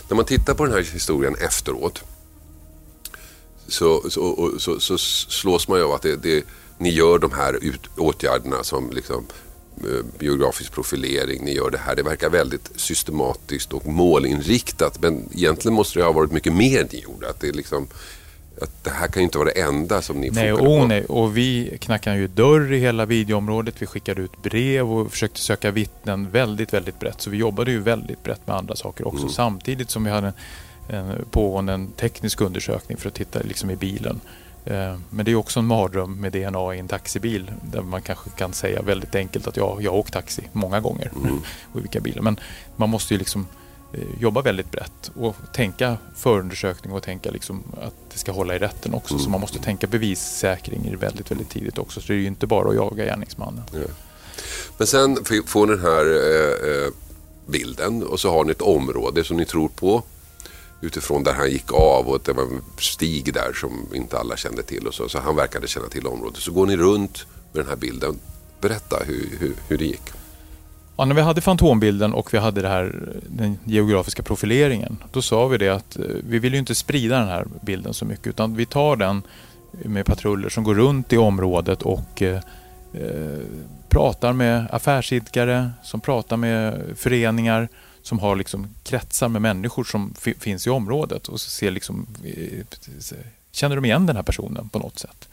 När 0.09 0.15
man 0.15 0.25
tittar 0.25 0.53
på 0.53 0.65
den 0.65 0.73
här 0.73 0.93
historien 0.93 1.35
efteråt 1.45 2.03
så, 3.67 4.09
så, 4.09 4.51
så, 4.59 4.79
så 4.79 4.97
slås 4.97 5.67
man 5.67 5.79
ju 5.79 5.85
av 5.85 5.91
att 5.91 6.01
det, 6.01 6.15
det, 6.15 6.45
ni 6.77 6.89
gör 6.89 7.19
de 7.19 7.31
här 7.31 7.53
ut, 7.63 7.81
åtgärderna 7.97 8.63
som 8.63 8.91
liksom 8.91 9.25
Eh, 9.83 10.05
biografisk 10.19 10.71
profilering, 10.71 11.45
ni 11.45 11.53
gör 11.53 11.69
det 11.69 11.77
här. 11.77 11.95
Det 11.95 12.03
verkar 12.03 12.29
väldigt 12.29 12.71
systematiskt 12.75 13.73
och 13.73 13.87
målinriktat. 13.87 15.01
Men 15.01 15.29
egentligen 15.33 15.75
måste 15.75 15.99
det 15.99 16.05
ha 16.05 16.11
varit 16.11 16.31
mycket 16.31 16.53
mer 16.53 16.87
ni 16.91 16.99
gjorde. 16.99 17.29
Att 17.29 17.39
det, 17.39 17.55
liksom, 17.55 17.87
att 18.61 18.83
det 18.83 18.89
här 18.89 19.07
kan 19.07 19.21
ju 19.21 19.23
inte 19.23 19.37
vara 19.37 19.49
det 19.49 19.61
enda 19.61 20.01
som 20.01 20.21
ni 20.21 20.29
nej, 20.29 20.53
och, 20.53 20.59
på. 20.59 20.85
Nej, 20.85 21.05
och 21.05 21.37
vi 21.37 21.77
knackade 21.81 22.17
ju 22.17 22.27
dörr 22.27 22.73
i 22.73 22.79
hela 22.79 23.05
videoområdet. 23.05 23.75
Vi 23.81 23.85
skickade 23.85 24.21
ut 24.21 24.43
brev 24.43 24.91
och 24.91 25.11
försökte 25.11 25.39
söka 25.39 25.71
vittnen 25.71 26.29
väldigt, 26.29 26.73
väldigt 26.73 26.99
brett. 26.99 27.21
Så 27.21 27.29
vi 27.29 27.37
jobbade 27.37 27.71
ju 27.71 27.79
väldigt 27.79 28.23
brett 28.23 28.47
med 28.47 28.55
andra 28.55 28.75
saker 28.75 29.07
också. 29.07 29.23
Mm. 29.23 29.33
Samtidigt 29.33 29.89
som 29.89 30.03
vi 30.03 30.09
hade 30.09 30.33
en, 30.87 30.95
en 30.95 31.25
pågående 31.31 31.73
en 31.73 31.87
teknisk 31.87 32.41
undersökning 32.41 32.97
för 32.97 33.07
att 33.07 33.15
titta 33.15 33.39
liksom 33.39 33.69
i 33.69 33.75
bilen. 33.75 34.21
Eh, 34.65 34.95
men 35.09 35.25
det 35.25 35.31
är 35.31 35.35
också 35.35 35.59
en 35.59 35.65
mardröm 35.65 36.21
med 36.21 36.31
DNA 36.31 36.75
i 36.75 36.79
en 36.79 36.87
taxibil 36.87 37.51
där 37.61 37.81
man 37.81 38.01
kanske 38.01 38.29
kan 38.29 38.53
säga 38.53 38.81
väldigt 38.81 39.15
enkelt 39.15 39.47
att 39.47 39.57
ja, 39.57 39.77
jag 39.81 39.91
har 39.91 39.97
åkt 39.97 40.13
taxi 40.13 40.49
många 40.51 40.79
gånger. 40.79 41.11
Mm. 41.15 41.39
och 41.73 41.79
vilka 41.79 41.99
bilar. 41.99 42.21
Men 42.21 42.39
man 42.75 42.89
måste 42.89 43.13
ju 43.13 43.17
liksom 43.17 43.47
eh, 43.93 43.99
jobba 44.19 44.41
väldigt 44.41 44.71
brett 44.71 45.11
och 45.15 45.35
tänka 45.53 45.97
förundersökning 46.15 46.93
och 46.93 47.03
tänka 47.03 47.31
liksom 47.31 47.63
att 47.81 47.93
det 48.13 48.17
ska 48.17 48.31
hålla 48.31 48.55
i 48.55 48.59
rätten 48.59 48.93
också. 48.93 49.13
Mm. 49.13 49.23
Så 49.23 49.29
man 49.29 49.41
måste 49.41 49.59
tänka 49.59 49.87
bevissäkring 49.87 50.97
väldigt, 50.99 51.31
väldigt 51.31 51.49
tidigt 51.49 51.77
också. 51.77 52.01
Så 52.01 52.07
det 52.07 52.13
är 52.13 52.21
ju 52.21 52.27
inte 52.27 52.47
bara 52.47 52.69
att 52.69 52.75
jaga 52.75 53.05
gärningsmannen. 53.05 53.63
Ja. 53.73 53.79
Men 54.77 54.87
sen 54.87 55.17
får 55.45 55.67
ni 55.67 55.75
den 55.75 55.81
här 55.81 56.05
eh, 56.85 56.91
bilden 57.45 58.03
och 58.03 58.19
så 58.19 58.31
har 58.31 58.43
ni 58.43 58.51
ett 58.51 58.61
område 58.61 59.23
som 59.23 59.37
ni 59.37 59.45
tror 59.45 59.67
på 59.67 60.03
utifrån 60.81 61.23
där 61.23 61.33
han 61.33 61.51
gick 61.51 61.73
av 61.73 62.07
och 62.07 62.21
det 62.25 62.33
var 62.33 62.43
en 62.43 62.61
stig 62.77 63.33
där 63.33 63.53
som 63.53 63.87
inte 63.93 64.17
alla 64.17 64.37
kände 64.37 64.63
till 64.63 64.87
och 64.87 64.93
så. 64.93 65.09
Så 65.09 65.19
han 65.19 65.35
verkade 65.35 65.67
känna 65.67 65.87
till 65.87 66.07
området. 66.07 66.37
Så 66.37 66.51
går 66.51 66.65
ni 66.65 66.77
runt 66.77 67.25
med 67.51 67.61
den 67.61 67.69
här 67.69 67.75
bilden. 67.75 68.19
Berätta 68.61 68.97
hur, 69.05 69.29
hur, 69.39 69.53
hur 69.67 69.77
det 69.77 69.85
gick. 69.85 70.01
Ja, 70.97 71.05
när 71.05 71.15
vi 71.15 71.21
hade 71.21 71.41
fantombilden 71.41 72.13
och 72.13 72.33
vi 72.33 72.37
hade 72.37 72.61
det 72.61 72.67
här, 72.67 73.13
den 73.27 73.59
geografiska 73.63 74.23
profileringen. 74.23 74.97
Då 75.11 75.21
sa 75.21 75.47
vi 75.47 75.57
det 75.57 75.69
att 75.69 75.99
eh, 75.99 76.05
vi 76.29 76.39
vill 76.39 76.53
ju 76.53 76.59
inte 76.59 76.75
sprida 76.75 77.19
den 77.19 77.27
här 77.27 77.47
bilden 77.61 77.93
så 77.93 78.05
mycket 78.05 78.27
utan 78.27 78.55
vi 78.55 78.65
tar 78.65 78.95
den 78.95 79.21
med 79.71 80.05
patruller 80.05 80.49
som 80.49 80.63
går 80.63 80.75
runt 80.75 81.13
i 81.13 81.17
området 81.17 81.81
och 81.81 82.21
eh, 82.21 82.39
eh 82.93 83.41
pratar 83.89 84.33
med 84.33 84.67
affärsidkare, 84.71 85.71
som 85.83 86.01
pratar 86.01 86.37
med 86.37 86.81
föreningar 86.95 87.69
som 88.05 88.19
har 88.19 88.35
liksom 88.35 88.67
kretsar 88.83 89.29
med 89.29 89.41
människor 89.41 89.83
som 89.83 90.13
finns 90.39 90.67
i 90.67 90.69
området 90.69 91.27
och 91.27 91.41
ser 91.41 91.71
liksom, 91.71 92.07
eh, 92.23 92.65
känner 93.51 93.75
de 93.75 93.85
igen 93.85 94.05
den 94.05 94.15
här 94.15 94.23
personen 94.23 94.69
på 94.69 94.79
något 94.79 94.99
sätt. 94.99 95.27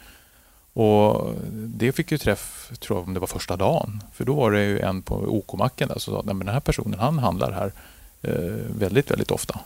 Och 0.72 1.34
det 1.50 1.92
fick 1.92 2.12
ju 2.12 2.18
träff, 2.18 2.70
tror 2.80 2.98
jag, 2.98 3.08
om 3.08 3.14
det 3.14 3.20
var 3.20 3.26
första 3.26 3.56
dagen. 3.56 4.02
För 4.14 4.24
då 4.24 4.34
var 4.34 4.50
det 4.50 4.64
ju 4.64 4.80
en 4.80 5.02
på 5.02 5.14
OK-macken 5.14 5.88
där 5.88 5.98
som 5.98 6.14
sa 6.14 6.20
att 6.20 6.26
den 6.26 6.48
här 6.48 6.60
personen 6.60 7.00
han 7.00 7.18
handlar 7.18 7.52
här 7.52 7.72
eh, 8.22 8.76
väldigt, 8.78 9.10
väldigt 9.10 9.30
ofta. 9.30 9.60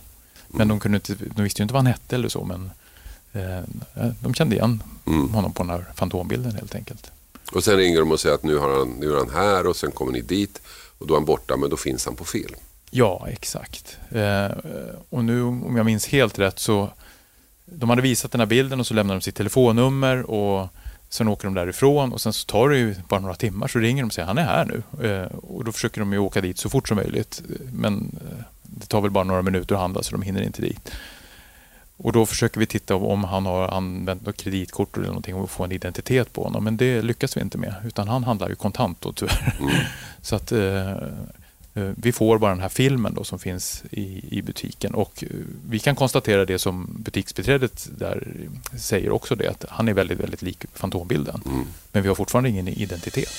Men 0.49 0.69
de, 0.69 0.81
kunde 0.81 0.97
inte, 0.97 1.15
de 1.15 1.43
visste 1.43 1.63
ju 1.63 1.65
inte 1.65 1.75
vad 1.75 1.83
han 1.83 1.93
hette 1.93 2.15
eller 2.15 2.29
så, 2.29 2.45
men 2.45 2.71
eh, 3.33 4.11
de 4.21 4.35
kände 4.35 4.57
igen 4.57 4.83
mm. 5.07 5.35
honom 5.35 5.53
på 5.53 5.63
den 5.63 5.71
här 5.71 5.85
fantombilden 5.95 6.55
helt 6.55 6.75
enkelt. 6.75 7.11
Och 7.53 7.65
sen 7.65 7.77
ringer 7.77 7.99
de 7.99 8.13
och 8.13 8.21
säger 8.21 8.35
att 8.35 8.43
nu, 8.43 8.57
har 8.59 8.79
han, 8.79 8.89
nu 8.89 9.13
är 9.13 9.17
han 9.17 9.31
här 9.31 9.67
och 9.67 9.77
sen 9.77 9.91
kommer 9.91 10.13
ni 10.13 10.21
dit 10.21 10.63
och 10.99 11.07
då 11.07 11.15
är 11.15 11.19
han 11.19 11.25
borta, 11.25 11.57
men 11.57 11.71
då 11.71 11.77
finns 11.77 12.07
han 12.07 12.17
på 12.17 12.25
film. 12.25 12.57
Ja, 12.97 13.27
exakt. 13.29 13.99
Eh, 14.11 14.51
och 15.11 15.25
nu 15.25 15.43
om 15.43 15.77
jag 15.77 15.87
minns 15.87 16.07
helt 16.07 16.39
rätt 16.39 16.59
så 16.59 16.91
de 17.65 17.91
hade 17.91 18.03
visat 18.03 18.33
den 18.33 18.41
här 18.41 18.47
bilden 18.47 18.81
och 18.81 18.87
så 18.87 18.95
lämnade 18.95 19.19
de 19.19 19.23
sitt 19.23 19.35
telefonnummer 19.35 20.31
och 20.31 20.69
sen 21.09 21.29
åker 21.29 21.45
de 21.45 21.55
därifrån 21.55 22.13
och 22.13 22.21
sen 22.21 22.33
så 22.33 22.47
tar 22.47 22.69
det 22.69 22.79
ju 22.79 22.95
bara 23.09 23.21
några 23.21 23.35
timmar 23.35 23.69
så 23.69 23.79
ringer 23.79 24.03
de 24.03 24.07
och 24.07 24.13
säger 24.13 24.27
han 24.27 24.39
är 24.39 24.45
här 24.45 24.65
nu. 24.65 25.09
Eh, 25.09 25.27
och 25.27 25.65
då 25.65 25.73
försöker 25.73 26.01
de 26.01 26.13
ju 26.13 26.19
åka 26.19 26.41
dit 26.41 26.59
så 26.59 26.69
fort 26.69 26.89
som 26.89 26.97
möjligt. 26.97 27.43
Men 27.73 28.19
eh, 28.21 28.45
det 28.63 28.87
tar 28.87 29.01
väl 29.01 29.11
bara 29.11 29.25
några 29.25 29.43
minuter 29.43 29.75
att 29.75 29.81
handla 29.81 30.03
så 30.03 30.13
de 30.13 30.23
hinner 30.23 30.43
inte 30.43 30.63
dit. 30.63 30.91
Och 31.97 32.13
då 32.13 32.27
försöker 32.27 32.61
vi 32.61 32.67
titta 32.67 32.97
om 32.97 33.25
han 33.25 33.47
har 33.47 33.69
använt 33.69 34.27
något 34.27 34.37
kreditkort 34.37 34.97
eller 34.97 35.07
någonting 35.07 35.35
och 35.35 35.51
få 35.51 35.65
en 35.65 35.73
identitet 35.73 36.33
på 36.33 36.45
honom. 36.45 36.65
Men 36.65 36.77
det 36.77 37.03
lyckas 37.03 37.37
vi 37.37 37.41
inte 37.41 37.59
med. 37.59 37.75
Utan 37.87 38.09
han 38.09 38.25
handlar 38.25 38.49
ju 38.49 38.55
kontant 38.55 39.01
då 39.01 39.13
tyvärr. 39.13 39.57
Mm. 39.61 39.71
Så 40.23 40.37
att 40.37 40.53
Eh, 40.53 40.97
vi 41.97 42.13
får 42.13 42.39
bara 42.39 42.51
den 42.51 42.61
här 42.61 42.69
filmen 42.69 43.15
då 43.15 43.25
som 43.25 43.39
finns 43.39 43.85
i, 43.91 44.39
i 44.39 44.43
butiken 44.43 44.95
och 44.95 45.25
eh, 45.25 45.29
vi 45.69 45.79
kan 45.79 45.97
konstatera 45.97 46.45
det 46.45 46.59
som 46.59 46.97
butiksbiträdet 46.99 47.89
där 47.99 48.29
säger 48.79 49.11
också 49.11 49.35
det 49.35 49.49
att 49.49 49.65
han 49.69 49.89
är 49.89 49.95
väldigt, 49.95 50.21
väldigt 50.21 50.43
lik 50.43 50.65
Fantombilden. 50.73 51.43
Mm. 51.47 51.65
Men 51.93 52.03
vi 52.03 52.09
har 52.09 52.15
fortfarande 52.15 52.51
ingen 52.51 52.69
identitet. 52.69 53.31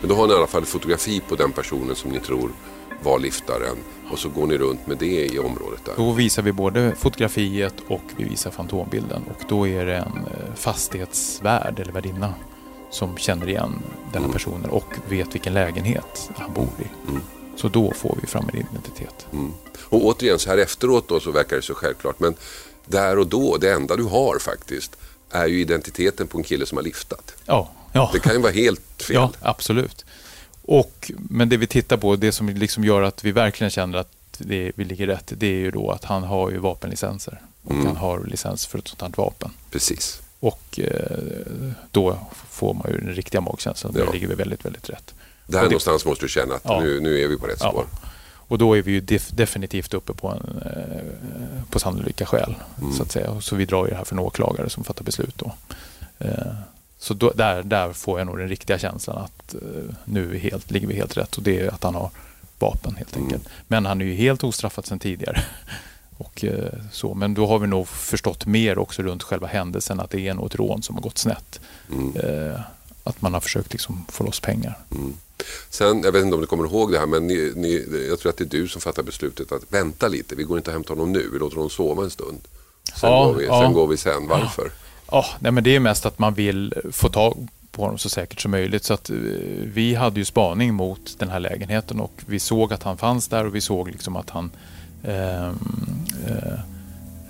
Men 0.00 0.08
då 0.08 0.14
har 0.14 0.26
ni 0.26 0.32
i 0.32 0.36
alla 0.36 0.46
fall 0.46 0.64
fotografi 0.64 1.20
på 1.28 1.34
den 1.34 1.52
personen 1.52 1.96
som 1.96 2.10
ni 2.10 2.20
tror 2.20 2.50
var 3.02 3.18
liftaren 3.18 3.76
och 4.10 4.18
så 4.18 4.28
går 4.28 4.46
ni 4.46 4.58
runt 4.58 4.86
med 4.86 4.98
det 4.98 5.26
i 5.26 5.38
området 5.38 5.84
där. 5.84 5.92
Då 5.96 6.12
visar 6.12 6.42
vi 6.42 6.52
både 6.52 6.94
fotografiet 6.94 7.74
och 7.88 8.02
vi 8.16 8.24
visar 8.24 8.50
Fantombilden 8.50 9.22
och 9.22 9.44
då 9.48 9.68
är 9.68 9.86
det 9.86 9.96
en 9.96 10.16
eh, 10.16 10.54
fastighetsvärd 10.54 11.78
eller 11.78 11.92
värdinna 11.92 12.34
som 12.90 13.16
känner 13.16 13.48
igen 13.48 13.82
denna 14.12 14.24
mm. 14.24 14.32
personen 14.32 14.70
och 14.70 14.94
vet 15.08 15.34
vilken 15.34 15.54
lägenhet 15.54 16.30
han 16.34 16.52
bor 16.52 16.68
i. 16.78 17.10
Mm. 17.10 17.22
Så 17.56 17.68
då 17.68 17.92
får 17.92 18.18
vi 18.20 18.26
fram 18.26 18.48
en 18.52 18.56
identitet. 18.56 19.26
Mm. 19.32 19.52
Och 19.84 20.04
återigen, 20.04 20.38
så 20.38 20.50
här 20.50 20.58
efteråt 20.58 21.08
då 21.08 21.20
så 21.20 21.30
verkar 21.30 21.56
det 21.56 21.62
så 21.62 21.74
självklart. 21.74 22.20
Men 22.20 22.34
där 22.86 23.18
och 23.18 23.26
då, 23.26 23.56
det 23.56 23.72
enda 23.72 23.96
du 23.96 24.04
har 24.04 24.38
faktiskt, 24.38 24.96
är 25.30 25.46
ju 25.46 25.60
identiteten 25.60 26.26
på 26.26 26.38
en 26.38 26.44
kille 26.44 26.66
som 26.66 26.78
har 26.78 26.82
liftat. 26.82 27.34
Ja, 27.46 27.70
ja. 27.92 28.10
Det 28.12 28.18
kan 28.18 28.32
ju 28.32 28.40
vara 28.40 28.52
helt 28.52 29.02
fel. 29.02 29.14
Ja, 29.14 29.32
absolut. 29.40 30.04
Och, 30.62 31.10
men 31.16 31.48
det 31.48 31.56
vi 31.56 31.66
tittar 31.66 31.96
på, 31.96 32.16
det 32.16 32.32
som 32.32 32.48
liksom 32.48 32.84
gör 32.84 33.02
att 33.02 33.24
vi 33.24 33.32
verkligen 33.32 33.70
känner 33.70 33.98
att 33.98 34.12
det, 34.38 34.72
vi 34.74 34.84
ligger 34.84 35.06
rätt, 35.06 35.32
det 35.36 35.46
är 35.46 35.58
ju 35.58 35.70
då 35.70 35.90
att 35.90 36.04
han 36.04 36.22
har 36.22 36.50
ju 36.50 36.58
vapenlicenser. 36.58 37.40
Och 37.64 37.72
mm. 37.72 37.86
han 37.86 37.96
har 37.96 38.24
licens 38.24 38.66
för 38.66 38.78
ett 38.78 38.88
sånt 38.88 39.02
här 39.02 39.12
vapen. 39.16 39.50
Precis. 39.70 40.20
Och 40.40 40.80
eh, 40.80 41.72
då 41.90 42.18
får 42.50 42.74
man 42.74 42.92
ju 42.92 42.98
den 42.98 43.14
riktiga 43.14 43.40
magkänslan. 43.40 43.92
Då 43.92 44.12
ligger 44.12 44.28
vi 44.28 44.34
väldigt, 44.34 44.64
väldigt 44.64 44.90
rätt. 44.90 45.14
Där 45.46 45.58
det, 45.58 45.64
någonstans 45.64 46.04
måste 46.04 46.24
du 46.24 46.28
känna 46.28 46.54
att 46.54 46.64
ja. 46.64 46.80
nu, 46.80 47.00
nu 47.00 47.20
är 47.20 47.28
vi 47.28 47.38
på 47.38 47.46
rätt 47.46 47.58
spår. 47.58 47.86
Ja. 47.92 48.08
Och 48.50 48.58
då 48.58 48.76
är 48.76 48.82
vi 48.82 48.92
ju 48.92 49.00
def 49.00 49.28
definitivt 49.30 49.94
uppe 49.94 50.12
på, 50.12 50.28
en, 50.28 50.62
eh, 50.62 51.62
på 51.70 51.78
sannolika 51.78 52.26
skäl. 52.26 52.54
Mm. 52.80 52.92
Så, 52.92 53.02
att 53.02 53.12
säga. 53.12 53.40
så 53.40 53.56
vi 53.56 53.64
drar 53.64 53.84
ju 53.84 53.90
det 53.90 53.96
här 53.96 54.04
för 54.04 54.14
en 54.14 54.18
åklagare 54.18 54.70
som 54.70 54.84
fattar 54.84 55.04
beslut. 55.04 55.34
Då. 55.38 55.52
Eh, 56.18 56.52
så 56.98 57.14
då, 57.14 57.30
där, 57.30 57.62
där 57.62 57.92
får 57.92 58.20
jag 58.20 58.26
nog 58.26 58.38
den 58.38 58.48
riktiga 58.48 58.78
känslan 58.78 59.18
att 59.18 59.54
eh, 59.54 59.60
nu 60.04 60.38
helt, 60.38 60.70
ligger 60.70 60.86
vi 60.86 60.94
helt 60.94 61.16
rätt. 61.16 61.36
Och 61.36 61.42
det 61.42 61.60
är 61.60 61.68
att 61.68 61.82
han 61.82 61.94
har 61.94 62.10
vapen 62.58 62.96
helt 62.96 63.16
mm. 63.16 63.24
enkelt. 63.24 63.46
Mm. 63.46 63.56
Men 63.68 63.86
han 63.86 64.00
är 64.00 64.04
ju 64.04 64.14
helt 64.14 64.44
ostraffad 64.44 64.86
sedan 64.86 64.98
tidigare. 64.98 65.44
Och, 66.20 66.44
eh, 66.44 66.72
så. 66.92 67.14
Men 67.14 67.34
då 67.34 67.46
har 67.46 67.58
vi 67.58 67.66
nog 67.66 67.88
förstått 67.88 68.46
mer 68.46 68.78
också 68.78 69.02
runt 69.02 69.22
själva 69.22 69.46
händelsen 69.46 70.00
att 70.00 70.10
det 70.10 70.28
är 70.28 70.34
något 70.34 70.54
rån 70.54 70.82
som 70.82 70.94
har 70.94 71.02
gått 71.02 71.18
snett. 71.18 71.60
Mm. 71.92 72.16
Eh, 72.16 72.60
att 73.04 73.22
man 73.22 73.34
har 73.34 73.40
försökt 73.40 73.72
liksom 73.72 74.04
få 74.08 74.24
loss 74.24 74.40
pengar. 74.40 74.78
Mm. 74.90 75.14
Sen, 75.70 76.02
jag 76.02 76.12
vet 76.12 76.24
inte 76.24 76.34
om 76.34 76.40
du 76.40 76.46
kommer 76.46 76.64
ihåg 76.64 76.92
det 76.92 76.98
här, 76.98 77.06
men 77.06 77.26
ni, 77.26 77.52
ni, 77.56 78.06
jag 78.08 78.20
tror 78.20 78.30
att 78.30 78.36
det 78.36 78.44
är 78.44 78.48
du 78.60 78.68
som 78.68 78.80
fattar 78.80 79.02
beslutet 79.02 79.52
att 79.52 79.62
vänta 79.72 80.08
lite. 80.08 80.34
Vi 80.34 80.42
går 80.42 80.58
inte 80.58 80.70
och 80.70 80.74
hämtar 80.74 80.94
honom 80.94 81.12
nu, 81.12 81.28
vi 81.32 81.38
låter 81.38 81.56
honom 81.56 81.70
sova 81.70 82.04
en 82.04 82.10
stund. 82.10 82.38
Sen, 82.94 83.10
ja, 83.10 83.24
går, 83.24 83.34
vi, 83.34 83.46
ja. 83.46 83.62
sen 83.62 83.72
går 83.72 83.86
vi 83.86 83.96
sen. 83.96 84.26
Varför? 84.28 84.70
Ja, 85.10 85.26
nej, 85.38 85.52
men 85.52 85.64
det 85.64 85.76
är 85.76 85.80
mest 85.80 86.06
att 86.06 86.18
man 86.18 86.34
vill 86.34 86.74
få 86.92 87.08
tag 87.08 87.48
på 87.70 87.82
honom 87.82 87.98
så 87.98 88.08
säkert 88.08 88.40
som 88.40 88.50
möjligt. 88.50 88.84
Så 88.84 88.94
att, 88.94 89.10
eh, 89.10 89.16
vi 89.64 89.94
hade 89.94 90.20
ju 90.20 90.24
spaning 90.24 90.74
mot 90.74 91.18
den 91.18 91.28
här 91.28 91.40
lägenheten 91.40 92.00
och 92.00 92.22
vi 92.26 92.38
såg 92.38 92.72
att 92.72 92.82
han 92.82 92.98
fanns 92.98 93.28
där 93.28 93.46
och 93.46 93.54
vi 93.54 93.60
såg 93.60 93.90
liksom 93.90 94.16
att 94.16 94.30
han 94.30 94.50
Ehm, 95.04 95.58
eh, 96.26 96.52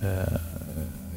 eh, 0.02 0.40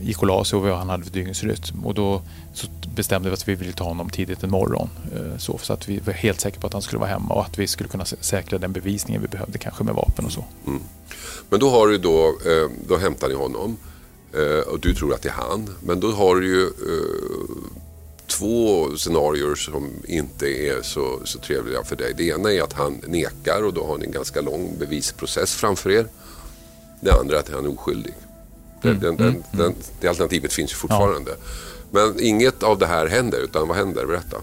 gick 0.01 0.21
och 0.21 0.27
la 0.27 0.43
sig 0.43 0.57
och 0.57 0.63
vad 0.63 0.77
han 0.77 0.89
hade 0.89 1.03
för 1.03 1.11
dygnsrytm. 1.11 1.85
Och 1.85 1.93
då 1.93 2.21
så 2.53 2.67
bestämde 2.95 3.29
vi 3.29 3.33
att 3.33 3.47
vi 3.47 3.55
ville 3.55 3.73
ta 3.73 3.83
honom 3.83 4.09
tidigt 4.09 4.43
en 4.43 4.49
morgon. 4.49 4.89
Eh, 5.15 5.37
så, 5.37 5.57
så 5.57 5.73
att 5.73 5.89
vi 5.89 5.99
var 5.99 6.13
helt 6.13 6.41
säkra 6.41 6.61
på 6.61 6.67
att 6.67 6.73
han 6.73 6.81
skulle 6.81 6.99
vara 6.99 7.09
hemma 7.09 7.33
och 7.33 7.45
att 7.45 7.59
vi 7.59 7.67
skulle 7.67 7.89
kunna 7.89 8.05
säkra 8.05 8.57
den 8.57 8.73
bevisningen 8.73 9.21
vi 9.21 9.27
behövde 9.27 9.57
kanske 9.57 9.83
med 9.83 9.95
vapen 9.95 10.25
och 10.25 10.31
så. 10.31 10.45
Mm. 10.67 10.81
Men 11.49 11.59
då 11.59 11.69
har 11.69 11.87
du 11.87 11.97
då, 11.97 12.27
eh, 12.27 12.71
då 12.87 12.97
hämtar 12.97 13.27
ni 13.27 13.35
honom 13.35 13.77
eh, 14.33 14.71
och 14.71 14.79
du 14.79 14.93
tror 14.93 15.13
att 15.13 15.21
det 15.21 15.29
är 15.29 15.33
han. 15.33 15.69
Men 15.79 15.99
då 15.99 16.11
har 16.11 16.35
du 16.35 16.47
ju 16.47 16.63
eh, 16.63 17.73
två 18.27 18.89
scenarier 18.97 19.55
som 19.55 19.89
inte 20.07 20.45
är 20.45 20.81
så, 20.81 21.19
så 21.23 21.39
trevliga 21.39 21.83
för 21.83 21.95
dig. 21.95 22.13
Det 22.17 22.23
ena 22.23 22.53
är 22.53 22.61
att 22.61 22.73
han 22.73 23.01
nekar 23.07 23.63
och 23.63 23.73
då 23.73 23.85
har 23.85 23.97
ni 23.97 24.05
en 24.05 24.11
ganska 24.11 24.41
lång 24.41 24.75
bevisprocess 24.79 25.55
framför 25.55 25.91
er. 25.91 26.07
Det 27.03 27.13
andra 27.13 27.35
är 27.35 27.39
att 27.39 27.49
han 27.49 27.65
är 27.65 27.69
oskyldig. 27.69 28.13
Mm. 28.83 28.99
Den, 28.99 29.15
den, 29.17 29.27
mm. 29.27 29.43
den, 29.51 29.73
det 30.01 30.07
alternativet 30.07 30.53
finns 30.53 30.71
ju 30.71 30.75
fortfarande. 30.75 31.31
Ja. 31.31 31.37
Men 31.91 32.15
inget 32.19 32.63
av 32.63 32.79
det 32.79 32.85
här 32.85 33.07
händer, 33.07 33.43
utan 33.43 33.67
vad 33.67 33.77
händer? 33.77 34.05
Berätta. 34.05 34.37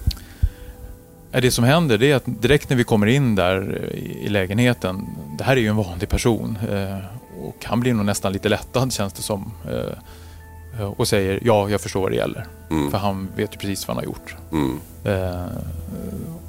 Det 1.30 1.50
som 1.50 1.64
händer 1.64 2.02
är 2.02 2.16
att 2.16 2.22
direkt 2.26 2.70
när 2.70 2.76
vi 2.76 2.84
kommer 2.84 3.06
in 3.06 3.34
där 3.34 3.92
i 3.96 4.28
lägenheten, 4.28 5.06
det 5.38 5.44
här 5.44 5.56
är 5.56 5.60
ju 5.60 5.68
en 5.68 5.76
vanlig 5.76 6.08
person 6.08 6.58
eh, 6.70 6.98
och 7.44 7.64
han 7.64 7.80
blir 7.80 7.94
nog 7.94 8.06
nästan 8.06 8.32
lite 8.32 8.48
lättad 8.48 8.92
känns 8.92 9.12
det 9.12 9.22
som. 9.22 9.52
Eh, 9.70 10.92
och 10.96 11.08
säger 11.08 11.40
ja, 11.42 11.70
jag 11.70 11.80
förstår 11.80 12.00
vad 12.00 12.10
det 12.10 12.16
gäller. 12.16 12.46
Mm. 12.70 12.90
För 12.90 12.98
han 12.98 13.28
vet 13.36 13.54
ju 13.54 13.58
precis 13.58 13.88
vad 13.88 13.96
han 13.96 14.04
har 14.04 14.12
gjort. 14.12 14.36
Mm. 14.52 14.80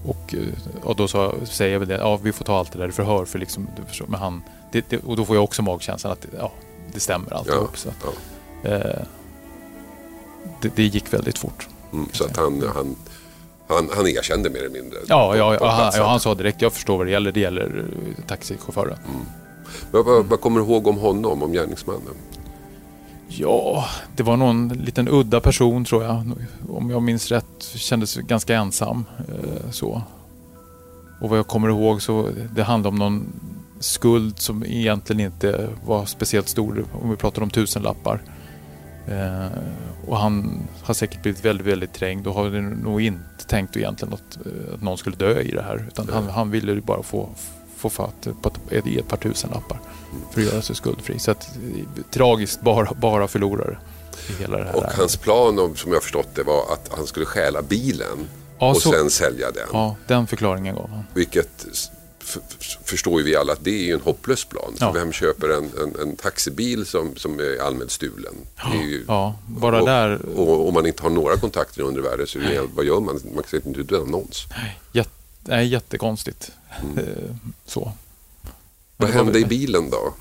Eh, 0.06 0.10
och, 0.10 0.36
och 0.84 0.96
då 0.96 1.08
så 1.08 1.34
säger 1.46 1.72
jag 1.72 1.80
väl 1.80 1.88
det, 1.88 1.96
ja 1.96 2.20
vi 2.24 2.32
får 2.32 2.46
ta 2.46 2.58
allt 2.58 2.72
det 2.72 2.80
där 2.80 2.90
i 2.90 2.92
förhör 2.92 3.26
för 3.26 3.40
liksom, 3.40 3.68
men 4.08 4.20
han, 4.20 4.44
det, 4.72 4.86
det, 4.90 4.98
och 4.98 5.16
då 5.16 5.26
får 5.26 5.36
jag 5.36 5.44
också 5.44 5.62
magkänslan 5.62 6.14
att 6.14 6.26
ja, 6.38 6.52
det 6.94 7.00
stämmer 7.00 7.34
alltihop. 7.34 7.78
Ja, 7.86 7.92
ja. 8.64 8.70
eh, 8.70 9.06
det, 10.62 10.76
det, 10.76 10.84
gick 10.84 11.14
väldigt 11.14 11.38
fort. 11.38 11.68
Mm, 11.94 12.10
så 12.12 12.26
att 12.26 12.38
han, 12.38 12.64
han, 12.76 12.96
han, 13.68 13.90
han 13.96 14.08
erkände 14.08 14.50
mer 14.50 14.60
eller 14.60 14.70
mindre? 14.70 15.00
Ja, 15.08 15.36
ja, 15.36 15.54
ja, 15.54 15.70
han, 15.70 15.92
ja, 15.96 16.08
han 16.08 16.20
sa 16.20 16.36
direkt 16.36 16.62
jag 16.62 16.74
förstår 16.74 16.98
vad 16.98 17.08
det 17.08 17.12
gäller. 17.12 17.32
Det 17.32 17.40
gäller 17.40 17.86
eh, 18.18 18.26
taxichauffören. 18.26 18.98
Mm. 19.08 19.26
Men 19.92 20.04
vad, 20.04 20.26
vad 20.26 20.42
kommer 20.42 20.60
du 20.60 20.66
ihåg 20.66 20.88
om 20.88 20.98
honom, 20.98 21.44
om 21.44 21.52
gärningsmannen? 21.52 22.16
Ja, 23.38 23.86
det 24.15 24.24
var 24.24 24.38
någon 24.38 24.67
liten 24.67 25.08
udda 25.08 25.39
person 25.39 25.86
tror 25.86 26.04
jag. 26.04 26.32
Om 26.70 26.89
jag 26.89 27.02
minns 27.04 27.32
rätt 27.32 27.63
kändes 27.76 28.15
ganska 28.15 28.56
ensam. 28.56 29.06
Eh, 29.17 29.72
så. 29.72 30.02
Och 31.22 31.30
vad 31.30 31.39
jag 31.39 31.48
kommer 31.48 31.70
ihåg 31.70 32.02
så 32.02 32.30
det 32.56 32.63
handlade 32.63 32.94
om 32.94 33.00
någon 33.00 33.26
skuld 33.80 34.39
som 34.39 34.65
egentligen 34.65 35.20
inte 35.20 35.70
var 35.86 36.06
speciellt 36.06 36.48
stor 36.48 36.86
om 36.91 37.10
vi 37.10 37.15
pratar 37.15 37.41
om 37.41 37.50
tusenlappar. 37.50 38.22
Eh, 39.08 39.58
och 40.08 40.17
han 40.17 40.62
har 40.84 40.94
säkert 40.94 41.22
blivit 41.22 41.46
väldigt, 41.46 41.67
väldigt 41.67 41.94
trängd 41.94 42.28
och 42.28 42.34
har 42.34 42.50
nog 42.84 43.02
inte 43.02 43.46
tänkt 43.48 43.78
egentligen 43.78 44.13
att, 44.13 44.46
eh, 44.46 44.74
att 44.74 44.82
någon 44.82 44.98
skulle 44.98 45.15
dö 45.15 45.39
i 45.39 45.52
det 45.52 45.62
här. 45.62 45.86
Utan 45.88 46.10
han, 46.13 46.30
han 46.30 46.52
ville 46.52 46.82
bara 46.82 47.04
få, 47.04 47.30
få 47.82 47.89
fatt 47.89 48.28
på 48.41 48.52
ett, 48.70 49.08
par 49.08 49.17
tusenlappar 49.17 49.80
för 50.32 50.41
att 50.41 50.48
göra 50.48 50.62
sig 50.62 50.76
skuldfri. 50.76 51.20
Så 51.20 51.32
att, 51.32 51.50
tragiskt, 52.12 52.62
bara, 52.62 52.94
bara 52.94 53.28
förlorare. 53.28 53.78
I 54.30 54.41
hela 54.41 54.58
det 54.58 54.63
här 54.63 54.76
och 54.76 54.84
hans 54.84 55.17
plan, 55.17 55.76
som 55.76 55.94
jag 55.94 56.04
förstått 56.04 56.36
det, 56.36 56.44
var 56.44 56.74
att 56.74 56.89
han 56.98 57.08
skulle 57.08 57.26
stjäla 57.26 57.62
bilen 57.62 58.28
ja, 58.60 58.70
och 58.70 58.78
så, 58.78 58.91
sen 58.91 59.10
sälja 59.10 59.52
den. 59.52 59.67
Ja, 59.74 59.96
den 60.08 60.28
förklaringen 60.28 60.76
gav 60.76 60.89
han. 60.89 61.04
Vilket 61.13 61.65
förstår 62.84 63.20
ju 63.20 63.26
vi 63.26 63.36
alla 63.36 63.54
att 63.54 63.63
det 63.63 63.72
är 63.72 63.86
ju 63.86 63.94
en 63.94 64.02
hopplös 64.02 64.46
plan. 64.46 64.74
Ja. 64.80 64.91
vem 64.91 65.12
köper 65.12 65.50
en, 65.50 65.63
en, 65.63 66.02
en, 66.02 66.15
taxibil 66.15 66.86
som, 66.86 67.15
som 67.15 67.39
är 67.39 67.62
allmänt 67.62 67.91
stulen? 67.91 68.34
Ja, 68.56 68.74
ju, 68.74 69.06
ja 69.08 69.36
bara 69.48 69.80
och, 69.80 69.88
där. 69.88 70.26
Och 70.36 70.67
om 70.67 70.74
man 70.74 70.86
inte 70.86 71.04
har 71.04 71.10
några 71.10 71.38
kontakter 71.38 71.82
i 71.82 71.84
undervärlden 71.84 72.28
så 72.28 72.39
är 72.39 72.62
vad 72.76 72.86
gör 72.86 73.00
man? 73.00 73.20
Man 73.36 73.44
kan 73.44 73.62
inte 73.65 73.80
ut 73.80 73.91
en 73.91 74.02
annons. 74.02 74.46
Nej, 74.50 74.80
nej, 75.43 75.67
jättekonstigt. 75.67 76.51
Mm. 76.82 77.39
Så. 77.65 77.91
Vad 78.97 79.10
hände 79.10 79.39
i 79.39 79.45
bilen 79.45 79.89
då? 79.89 80.13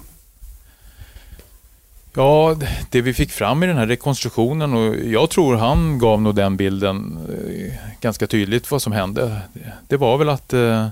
Ja, 2.14 2.56
det 2.90 3.00
vi 3.00 3.14
fick 3.14 3.30
fram 3.30 3.62
i 3.62 3.66
den 3.66 3.76
här 3.76 3.86
rekonstruktionen 3.86 4.74
och 4.74 4.96
jag 4.96 5.30
tror 5.30 5.56
han 5.56 5.98
gav 5.98 6.22
nog 6.22 6.34
den 6.34 6.56
bilden 6.56 7.18
eh, 7.28 7.72
ganska 8.00 8.26
tydligt 8.26 8.70
vad 8.70 8.82
som 8.82 8.92
hände. 8.92 9.40
Det 9.88 9.96
var 9.96 10.18
väl 10.18 10.28
att 10.28 10.52
eh, 10.52 10.88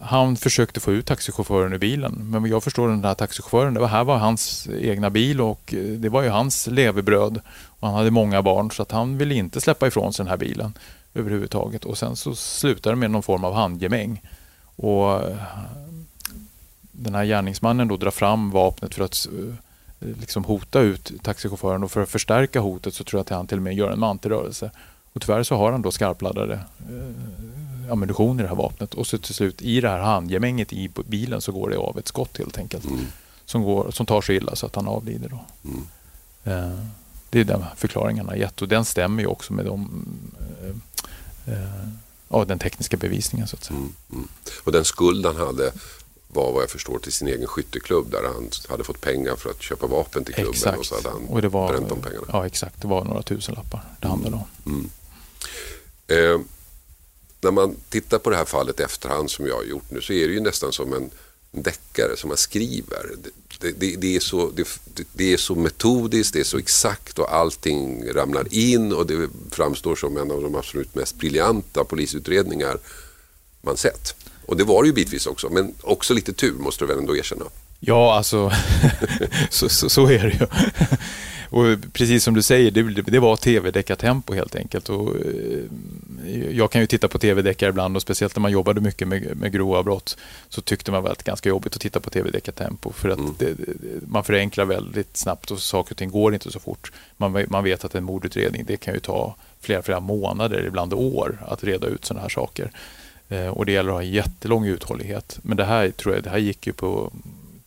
han 0.00 0.36
försökte 0.36 0.80
få 0.80 0.92
ut 0.92 1.06
taxichauffören 1.06 1.72
ur 1.72 1.78
bilen. 1.78 2.30
Men 2.30 2.46
jag 2.46 2.64
förstår 2.64 2.88
den 2.88 3.04
här 3.04 3.14
taxichauffören, 3.14 3.74
det 3.74 3.80
var, 3.80 3.88
här 3.88 4.04
var 4.04 4.16
hans 4.16 4.68
egna 4.80 5.10
bil 5.10 5.40
och 5.40 5.74
eh, 5.74 5.82
det 5.82 6.08
var 6.08 6.22
ju 6.22 6.28
hans 6.28 6.66
levebröd. 6.66 7.40
Och 7.80 7.88
han 7.88 7.96
hade 7.96 8.10
många 8.10 8.42
barn 8.42 8.70
så 8.70 8.82
att 8.82 8.92
han 8.92 9.18
ville 9.18 9.34
inte 9.34 9.60
släppa 9.60 9.86
ifrån 9.86 10.12
sig 10.12 10.24
den 10.24 10.30
här 10.30 10.36
bilen 10.36 10.72
överhuvudtaget. 11.18 11.84
Och 11.84 11.98
sen 11.98 12.16
så 12.16 12.34
slutade 12.34 12.92
det 12.92 12.98
med 12.98 13.10
någon 13.10 13.22
form 13.22 13.44
av 13.44 13.54
handgemäng. 13.54 14.22
Och 14.76 15.22
eh, 15.22 15.36
den 16.92 17.14
här 17.14 17.24
gärningsmannen 17.24 17.88
då 17.88 17.96
drar 17.96 18.10
fram 18.10 18.50
vapnet 18.50 18.94
för 18.94 19.04
att 19.04 19.26
eh, 19.26 19.54
liksom 20.20 20.44
hota 20.44 20.80
ut 20.80 21.12
taxichauffören 21.22 21.84
och 21.84 21.90
för 21.90 22.02
att 22.02 22.08
förstärka 22.08 22.60
hotet 22.60 22.94
så 22.94 23.04
tror 23.04 23.18
jag 23.18 23.24
att 23.24 23.28
han 23.28 23.46
till 23.46 23.56
och 23.56 23.62
med 23.62 23.74
gör 23.74 23.90
en 23.90 24.00
mantelrörelse. 24.00 24.70
Och 25.12 25.22
tyvärr 25.22 25.42
så 25.42 25.56
har 25.56 25.72
han 25.72 25.82
då 25.82 25.90
skarpladdade 25.90 26.54
eh, 26.54 27.92
ammunition 27.92 28.40
i 28.40 28.42
det 28.42 28.48
här 28.48 28.56
vapnet 28.56 28.94
och 28.94 29.06
så 29.06 29.18
till 29.18 29.34
slut 29.34 29.62
i 29.62 29.80
det 29.80 29.88
här 29.88 29.98
handgemänget 29.98 30.72
i 30.72 30.90
bilen 31.06 31.40
så 31.40 31.52
går 31.52 31.70
det 31.70 31.76
av 31.76 31.98
ett 31.98 32.08
skott 32.08 32.38
helt 32.38 32.58
enkelt. 32.58 32.84
Mm. 32.84 33.06
Som, 33.44 33.62
går, 33.62 33.90
som 33.90 34.06
tar 34.06 34.20
så 34.20 34.32
illa 34.32 34.56
så 34.56 34.66
att 34.66 34.74
han 34.74 34.88
avlider. 34.88 35.28
Då. 35.28 35.40
Mm. 35.64 36.88
Det 37.30 37.40
är 37.40 37.44
den 37.44 37.64
förklaringen 37.76 38.18
han 38.18 38.28
har 38.28 38.36
gett 38.36 38.62
och 38.62 38.68
den 38.68 38.84
stämmer 38.84 39.22
ju 39.22 39.26
också 39.26 39.52
med 39.52 39.64
de, 39.64 40.04
eh, 41.48 41.88
ja, 42.28 42.44
den 42.44 42.58
tekniska 42.58 42.96
bevisningen 42.96 43.48
så 43.48 43.56
att 43.56 43.64
säga. 43.64 43.76
Mm, 43.76 43.92
mm. 44.12 44.28
Och 44.64 44.72
den 44.72 44.84
skuld 44.84 45.26
han 45.26 45.36
hade 45.36 45.72
var 46.28 46.52
vad 46.52 46.62
jag 46.62 46.70
förstår 46.70 46.98
till 46.98 47.12
sin 47.12 47.28
egen 47.28 47.46
skytteklubb 47.46 48.10
där 48.10 48.22
han 48.22 48.50
hade 48.68 48.84
fått 48.84 49.00
pengar 49.00 49.36
för 49.36 49.50
att 49.50 49.62
köpa 49.62 49.86
vapen 49.86 50.24
till 50.24 50.34
klubben 50.34 50.52
exakt. 50.52 50.78
och 50.78 50.86
så 50.86 50.94
hade 50.94 51.08
han 51.08 51.26
och 51.28 51.42
det 51.42 51.48
var, 51.48 51.68
bränt 51.68 51.88
de 51.88 52.02
pengarna. 52.02 52.26
Ja 52.28 52.46
exakt, 52.46 52.82
det 52.82 52.88
var 52.88 53.04
några 53.04 53.22
tusenlappar 53.22 53.84
det 54.00 54.06
mm. 54.06 54.10
handlade 54.10 54.36
om. 54.36 54.72
Mm. 54.72 54.90
Eh, 56.06 56.40
när 57.40 57.50
man 57.50 57.76
tittar 57.88 58.18
på 58.18 58.30
det 58.30 58.36
här 58.36 58.44
fallet 58.44 58.80
efterhand 58.80 59.30
som 59.30 59.46
jag 59.46 59.54
har 59.54 59.64
gjort 59.64 59.90
nu 59.90 60.00
så 60.00 60.12
är 60.12 60.28
det 60.28 60.34
ju 60.34 60.40
nästan 60.40 60.72
som 60.72 60.92
en 60.92 61.10
deckare 61.50 62.16
som 62.16 62.28
man 62.28 62.36
skriver. 62.36 63.16
Det, 63.60 63.72
det, 63.80 63.96
det, 63.96 64.16
är 64.16 64.20
så, 64.20 64.52
det, 65.12 65.32
är 65.32 65.36
så 65.36 65.54
metodiskt, 65.54 66.32
det 66.32 66.40
är 66.40 66.44
så 66.44 66.58
exakt 66.58 67.18
och 67.18 67.34
allting 67.34 68.12
ramlar 68.12 68.54
in 68.54 68.92
och 68.92 69.06
det 69.06 69.28
framstår 69.50 69.96
som 69.96 70.16
en 70.16 70.30
av 70.30 70.42
de 70.42 70.54
absolut 70.54 70.94
mest 70.94 71.16
briljanta 71.18 71.84
polisutredningar 71.84 72.78
man 73.62 73.76
sett. 73.76 74.14
Och 74.46 74.56
det 74.56 74.64
var 74.64 74.82
det 74.82 74.86
ju 74.86 74.92
bitvis 74.92 75.26
också, 75.26 75.48
men 75.50 75.74
också 75.80 76.14
lite 76.14 76.32
tur 76.32 76.52
måste 76.52 76.84
du 76.84 76.88
väl 76.88 76.98
ändå 76.98 77.16
erkänna? 77.16 77.44
Ja, 77.80 78.16
alltså 78.16 78.52
så, 79.50 79.68
så, 79.68 79.88
så, 79.88 80.06
är 80.06 80.18
det 80.18 80.32
ju. 80.32 80.46
Och 81.50 81.92
precis 81.92 82.24
som 82.24 82.34
du 82.34 82.42
säger, 82.42 82.70
det, 82.70 82.82
det 82.82 83.18
var 83.18 83.36
tv-deckartempo 83.36 84.34
helt 84.34 84.56
enkelt. 84.56 84.88
Och, 84.88 85.16
eh, 85.16 86.50
jag 86.50 86.70
kan 86.70 86.80
ju 86.80 86.86
titta 86.86 87.08
på 87.08 87.18
tv-deckare 87.18 87.70
ibland 87.70 87.96
och 87.96 88.02
speciellt 88.02 88.36
när 88.36 88.40
man 88.40 88.50
jobbade 88.50 88.80
mycket 88.80 89.08
med, 89.08 89.36
med 89.36 89.52
grova 89.52 89.82
brott 89.82 90.16
så 90.48 90.60
tyckte 90.60 90.90
man 90.90 91.02
väl 91.02 91.12
att 91.12 91.18
det 91.18 91.22
var 91.26 91.32
ganska 91.32 91.48
jobbigt 91.48 91.76
att 91.76 91.82
titta 91.82 92.00
på 92.00 92.10
tv-deckartempo 92.10 92.92
för 92.92 93.08
att 93.08 93.18
mm. 93.18 93.34
det, 93.38 93.56
man 94.06 94.24
förenklar 94.24 94.64
väldigt 94.64 95.16
snabbt 95.16 95.50
och 95.50 95.60
saker 95.60 95.92
och 95.92 95.98
ting 95.98 96.10
går 96.10 96.34
inte 96.34 96.50
så 96.50 96.60
fort. 96.60 96.92
Man, 97.16 97.44
man 97.48 97.64
vet 97.64 97.84
att 97.84 97.94
en 97.94 98.04
mordutredning 98.04 98.64
det 98.66 98.76
kan 98.76 98.94
ju 98.94 99.00
ta 99.00 99.34
flera, 99.60 99.82
flera 99.82 100.00
månader, 100.00 100.64
ibland 100.66 100.94
år 100.94 101.38
att 101.46 101.64
reda 101.64 101.86
ut 101.86 102.04
sådana 102.04 102.22
här 102.22 102.28
saker. 102.28 102.70
Eh, 103.28 103.48
och 103.48 103.66
det 103.66 103.72
gäller 103.72 103.90
att 103.90 103.96
ha 103.96 104.02
jättelång 104.02 104.66
uthållighet. 104.66 105.38
Men 105.42 105.56
det 105.56 105.64
här 105.64 105.90
tror 105.90 106.14
jag, 106.14 106.24
det 106.24 106.30
här 106.30 106.38
gick 106.38 106.66
ju 106.66 106.72
på 106.72 107.12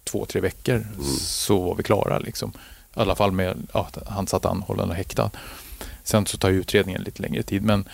två, 0.03 0.25
tre 0.25 0.41
veckor 0.41 0.75
mm. 0.75 1.03
så 1.19 1.59
var 1.59 1.75
vi 1.75 1.83
klara. 1.83 2.19
Liksom. 2.19 2.51
I 2.95 2.99
alla 2.99 3.15
fall 3.15 3.31
med 3.31 3.67
ja, 3.73 3.89
han 4.05 4.27
satt 4.27 4.45
anhållen 4.45 4.89
och 4.89 4.95
häktad. 4.95 5.31
Sen 6.03 6.25
så 6.25 6.37
tar 6.37 6.49
utredningen 6.49 7.01
lite 7.01 7.21
längre 7.21 7.43
tid. 7.43 7.63
Men 7.63 7.85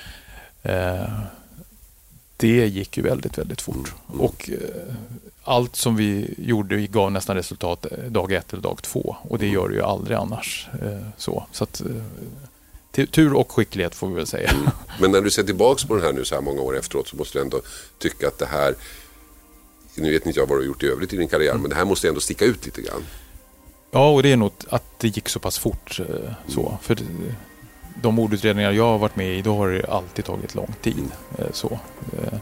eh, 0.63 1.19
det 2.37 2.67
gick 2.67 2.97
ju 2.97 3.03
väldigt, 3.03 3.37
väldigt 3.37 3.61
fort. 3.61 3.93
Mm. 4.09 4.21
Och 4.21 4.49
eh, 4.49 4.93
allt 5.43 5.75
som 5.75 5.95
vi 5.95 6.33
gjorde 6.37 6.87
gav 6.87 7.11
nästan 7.11 7.35
resultat 7.35 7.85
dag 8.07 8.31
ett 8.31 8.53
eller 8.53 8.63
dag 8.63 8.79
två. 8.81 9.15
Och 9.21 9.39
det 9.39 9.45
mm. 9.45 9.55
gör 9.55 9.69
det 9.69 9.75
ju 9.75 9.81
aldrig 9.81 10.17
annars. 10.17 10.67
Eh, 10.81 11.07
så 11.17 11.45
så 11.51 11.63
att, 11.63 11.81
eh, 11.81 13.05
tur 13.05 13.33
och 13.33 13.51
skicklighet 13.51 13.95
får 13.95 14.07
vi 14.07 14.15
väl 14.15 14.27
säga. 14.27 14.49
Mm. 14.49 14.69
Men 14.99 15.11
när 15.11 15.21
du 15.21 15.31
ser 15.31 15.43
tillbaka 15.43 15.87
på 15.87 15.95
den 15.95 16.03
här 16.03 16.13
nu 16.13 16.25
så 16.25 16.35
här 16.35 16.41
många 16.41 16.61
år 16.61 16.77
efteråt 16.77 17.07
så 17.07 17.15
måste 17.15 17.37
du 17.37 17.41
ändå 17.41 17.61
tycka 17.97 18.27
att 18.27 18.39
det 18.39 18.45
här, 18.45 18.75
nu 19.95 20.11
vet 20.11 20.25
inte 20.25 20.39
jag 20.39 20.47
vad 20.47 20.57
du 20.57 20.61
har 20.61 20.67
gjort 20.67 20.83
i 20.83 20.87
övrigt 20.87 21.13
i 21.13 21.17
din 21.17 21.27
karriär, 21.27 21.51
mm. 21.51 21.61
men 21.61 21.69
det 21.69 21.75
här 21.75 21.85
måste 21.85 22.07
ändå 22.07 22.19
sticka 22.19 22.45
ut 22.45 22.65
lite 22.65 22.81
grann. 22.81 23.03
Ja, 23.91 24.09
och 24.09 24.23
det 24.23 24.31
är 24.31 24.37
nog 24.37 24.51
att 24.69 24.99
det 24.99 25.07
gick 25.07 25.29
så 25.29 25.39
pass 25.39 25.57
fort. 25.59 25.99
Eh, 25.99 26.31
så. 26.47 26.61
Mm. 26.61 26.77
För 26.81 26.97
de 28.01 28.15
mordutredningar 28.15 28.71
jag 28.71 28.83
har 28.83 28.97
varit 28.97 29.15
med 29.15 29.37
i, 29.37 29.41
då 29.41 29.57
har 29.57 29.69
det 29.69 29.85
alltid 29.89 30.25
tagit 30.25 30.55
lång 30.55 30.73
tid. 30.81 30.97
Mm. 30.97 31.11
Eh, 31.37 31.51
så. 31.51 31.79
Eh, 32.13 32.39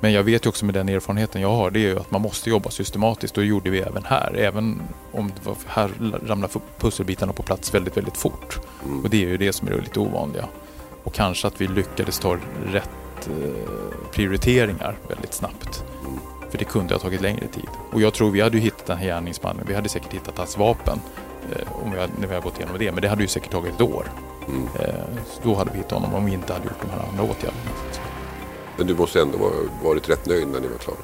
men 0.00 0.12
jag 0.12 0.22
vet 0.22 0.46
ju 0.46 0.48
också 0.48 0.64
med 0.64 0.74
den 0.74 0.88
erfarenheten 0.88 1.42
jag 1.42 1.50
har, 1.50 1.70
det 1.70 1.78
är 1.78 1.88
ju 1.88 2.00
att 2.00 2.10
man 2.10 2.20
måste 2.20 2.50
jobba 2.50 2.70
systematiskt 2.70 3.36
och 3.36 3.42
det 3.42 3.48
gjorde 3.48 3.70
vi 3.70 3.80
även 3.80 4.04
här. 4.04 4.34
Även 4.36 4.82
om 5.12 5.32
var, 5.44 5.56
här 5.66 5.90
ramlar 6.26 6.50
pusselbitarna 6.78 7.32
på 7.32 7.42
plats 7.42 7.74
väldigt, 7.74 7.96
väldigt 7.96 8.16
fort. 8.16 8.60
Mm. 8.84 9.04
Och 9.04 9.10
det 9.10 9.24
är 9.24 9.28
ju 9.28 9.36
det 9.36 9.52
som 9.52 9.68
är 9.68 9.72
det 9.72 9.80
lite 9.80 10.00
ovanliga. 10.00 10.48
Och 11.04 11.14
kanske 11.14 11.46
att 11.46 11.60
vi 11.60 11.66
lyckades 11.66 12.18
ta 12.18 12.36
rätt 12.72 13.28
prioriteringar 14.12 14.96
väldigt 15.08 15.34
snabbt. 15.34 15.84
För 16.52 16.58
det 16.58 16.64
kunde 16.64 16.94
ha 16.94 16.98
tagit 16.98 17.20
längre 17.20 17.46
tid. 17.46 17.68
Och 17.92 18.00
jag 18.00 18.14
tror 18.14 18.30
vi 18.30 18.40
hade 18.40 18.56
ju 18.56 18.62
hittat 18.62 18.86
den 18.86 18.96
här 18.96 19.06
gärningsmannen. 19.06 19.64
Vi 19.68 19.74
hade 19.74 19.88
säkert 19.88 20.14
hittat 20.14 20.38
hans 20.38 20.58
vapen 20.58 21.00
eh, 21.52 21.84
om 21.84 21.92
vi 21.92 22.00
hade, 22.00 22.12
när 22.18 22.26
vi 22.26 22.34
hade 22.34 22.44
gått 22.44 22.58
igenom 22.58 22.78
det. 22.78 22.92
Men 22.92 23.02
det 23.02 23.08
hade 23.08 23.22
ju 23.22 23.28
säkert 23.28 23.50
tagit 23.50 23.74
ett 23.74 23.80
år. 23.80 24.06
Mm. 24.48 24.68
Eh, 24.80 24.94
då 25.42 25.54
hade 25.54 25.70
vi 25.70 25.76
hittat 25.76 25.92
honom 25.92 26.14
om 26.14 26.24
vi 26.24 26.32
inte 26.32 26.52
hade 26.52 26.64
gjort 26.64 26.80
de 26.82 26.90
här 26.90 27.08
andra 27.08 27.22
åtgärderna. 27.22 27.70
Men 28.76 28.86
du 28.86 28.94
måste 28.94 29.20
ändå 29.20 29.38
varit 29.82 30.08
rätt 30.08 30.26
nöjd 30.26 30.48
när 30.48 30.60
ni 30.60 30.68
var 30.68 30.78
klara? 30.78 30.96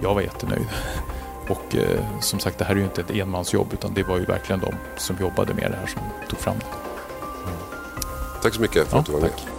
Jag 0.00 0.14
var 0.14 0.20
jättenöjd. 0.20 0.68
Och 1.48 1.76
eh, 1.76 2.20
som 2.20 2.38
sagt, 2.38 2.58
det 2.58 2.64
här 2.64 2.74
är 2.74 2.78
ju 2.78 2.84
inte 2.84 3.00
ett 3.00 3.10
enmansjobb 3.10 3.72
utan 3.72 3.94
det 3.94 4.02
var 4.02 4.18
ju 4.18 4.24
verkligen 4.24 4.60
de 4.60 4.74
som 4.96 5.16
jobbade 5.20 5.54
med 5.54 5.70
det 5.70 5.76
här 5.76 5.86
som 5.86 6.02
tog 6.28 6.38
fram 6.38 6.58
det. 6.58 6.66
Mm. 6.66 7.58
Tack 8.42 8.54
så 8.54 8.60
mycket 8.60 8.88
för 8.88 8.96
ja, 8.96 9.00
att 9.00 9.06
du 9.06 9.12
var 9.12 9.20
tack. 9.20 9.44
med. 9.44 9.51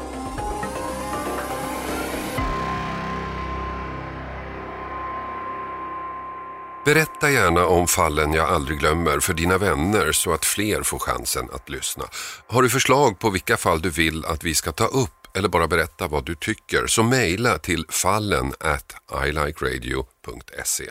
Berätta 6.85 7.31
gärna 7.31 7.65
om 7.65 7.87
fallen 7.87 8.33
jag 8.33 8.49
aldrig 8.49 8.79
glömmer 8.79 9.19
för 9.19 9.33
dina 9.33 9.57
vänner 9.57 10.11
så 10.11 10.33
att 10.33 10.45
fler 10.45 10.83
får 10.83 10.99
chansen 10.99 11.49
att 11.53 11.69
lyssna. 11.69 12.05
Har 12.47 12.61
du 12.61 12.69
förslag 12.69 13.19
på 13.19 13.29
vilka 13.29 13.57
fall 13.57 13.81
du 13.81 13.89
vill 13.89 14.25
att 14.25 14.43
vi 14.43 14.55
ska 14.55 14.71
ta 14.71 14.85
upp 14.85 15.37
eller 15.37 15.49
bara 15.49 15.67
berätta 15.67 16.07
vad 16.07 16.25
du 16.25 16.35
tycker 16.35 16.87
så 16.87 17.03
mejla 17.03 17.57
till 17.57 17.85
fallen 17.89 18.53
at 18.59 18.95
ilikeradio.se. 19.27 20.89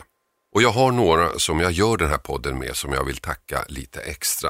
Och 0.55 0.61
jag 0.61 0.71
har 0.71 0.91
några 0.91 1.39
som 1.39 1.59
jag 1.59 1.71
gör 1.71 1.97
den 1.97 2.09
här 2.09 2.17
podden 2.17 2.59
med 2.59 2.75
som 2.75 2.93
jag 2.93 3.03
vill 3.03 3.17
tacka 3.17 3.65
lite 3.67 3.99
extra. 4.01 4.49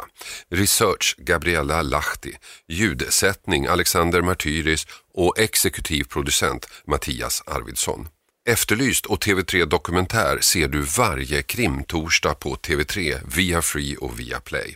Research 0.51 1.15
Gabriella 1.17 1.81
Lahti, 1.81 2.35
ljudsättning 2.67 3.67
Alexander 3.67 4.21
Martyris 4.21 4.87
och 5.13 5.39
exekutiv 5.39 6.03
producent 6.03 6.67
Mattias 6.87 7.43
Arvidsson. 7.45 8.07
Efterlyst 8.49 9.05
och 9.05 9.23
TV3 9.23 9.65
Dokumentär 9.65 10.39
ser 10.41 10.67
du 10.67 10.81
varje 10.81 11.43
krimtorsdag 11.43 12.33
på 12.39 12.55
TV3 12.55 13.19
via 13.35 13.61
Free 13.61 13.97
och 13.97 14.19
via 14.19 14.39
Play. 14.39 14.75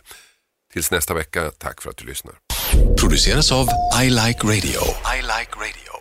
Tills 0.72 0.90
nästa 0.90 1.14
vecka, 1.14 1.50
tack 1.58 1.82
för 1.82 1.90
att 1.90 1.96
du 1.96 2.04
lyssnar. 2.04 2.34
Produceras 3.00 3.52
av 3.52 3.68
I 4.02 4.10
Like 4.10 4.46
Radio. 4.46 4.80
I 5.16 5.22
like 5.22 5.52
radio. 5.56 5.92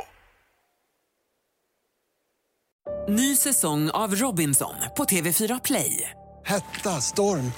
Ny 3.10 3.36
säsong 3.36 3.90
av 3.90 4.16
Robinson 4.16 4.76
på 4.98 5.04
TV4 5.04 5.62
Play. 5.64 6.10
Hetta, 6.46 7.02
storm, 7.02 7.52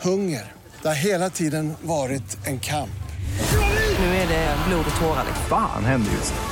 hunger. 0.00 0.52
Det 0.82 0.88
har 0.88 0.94
hela 0.94 1.30
tiden 1.30 1.74
varit 1.82 2.46
en 2.46 2.60
kamp. 2.60 3.02
Nu 3.98 4.04
är 4.04 4.28
det 4.28 4.56
blod 4.68 4.84
och 4.94 5.00
tårar. 5.00 5.26
Fan 5.48 5.84
händer 5.84 6.12
just 6.12 6.34
det. 6.34 6.51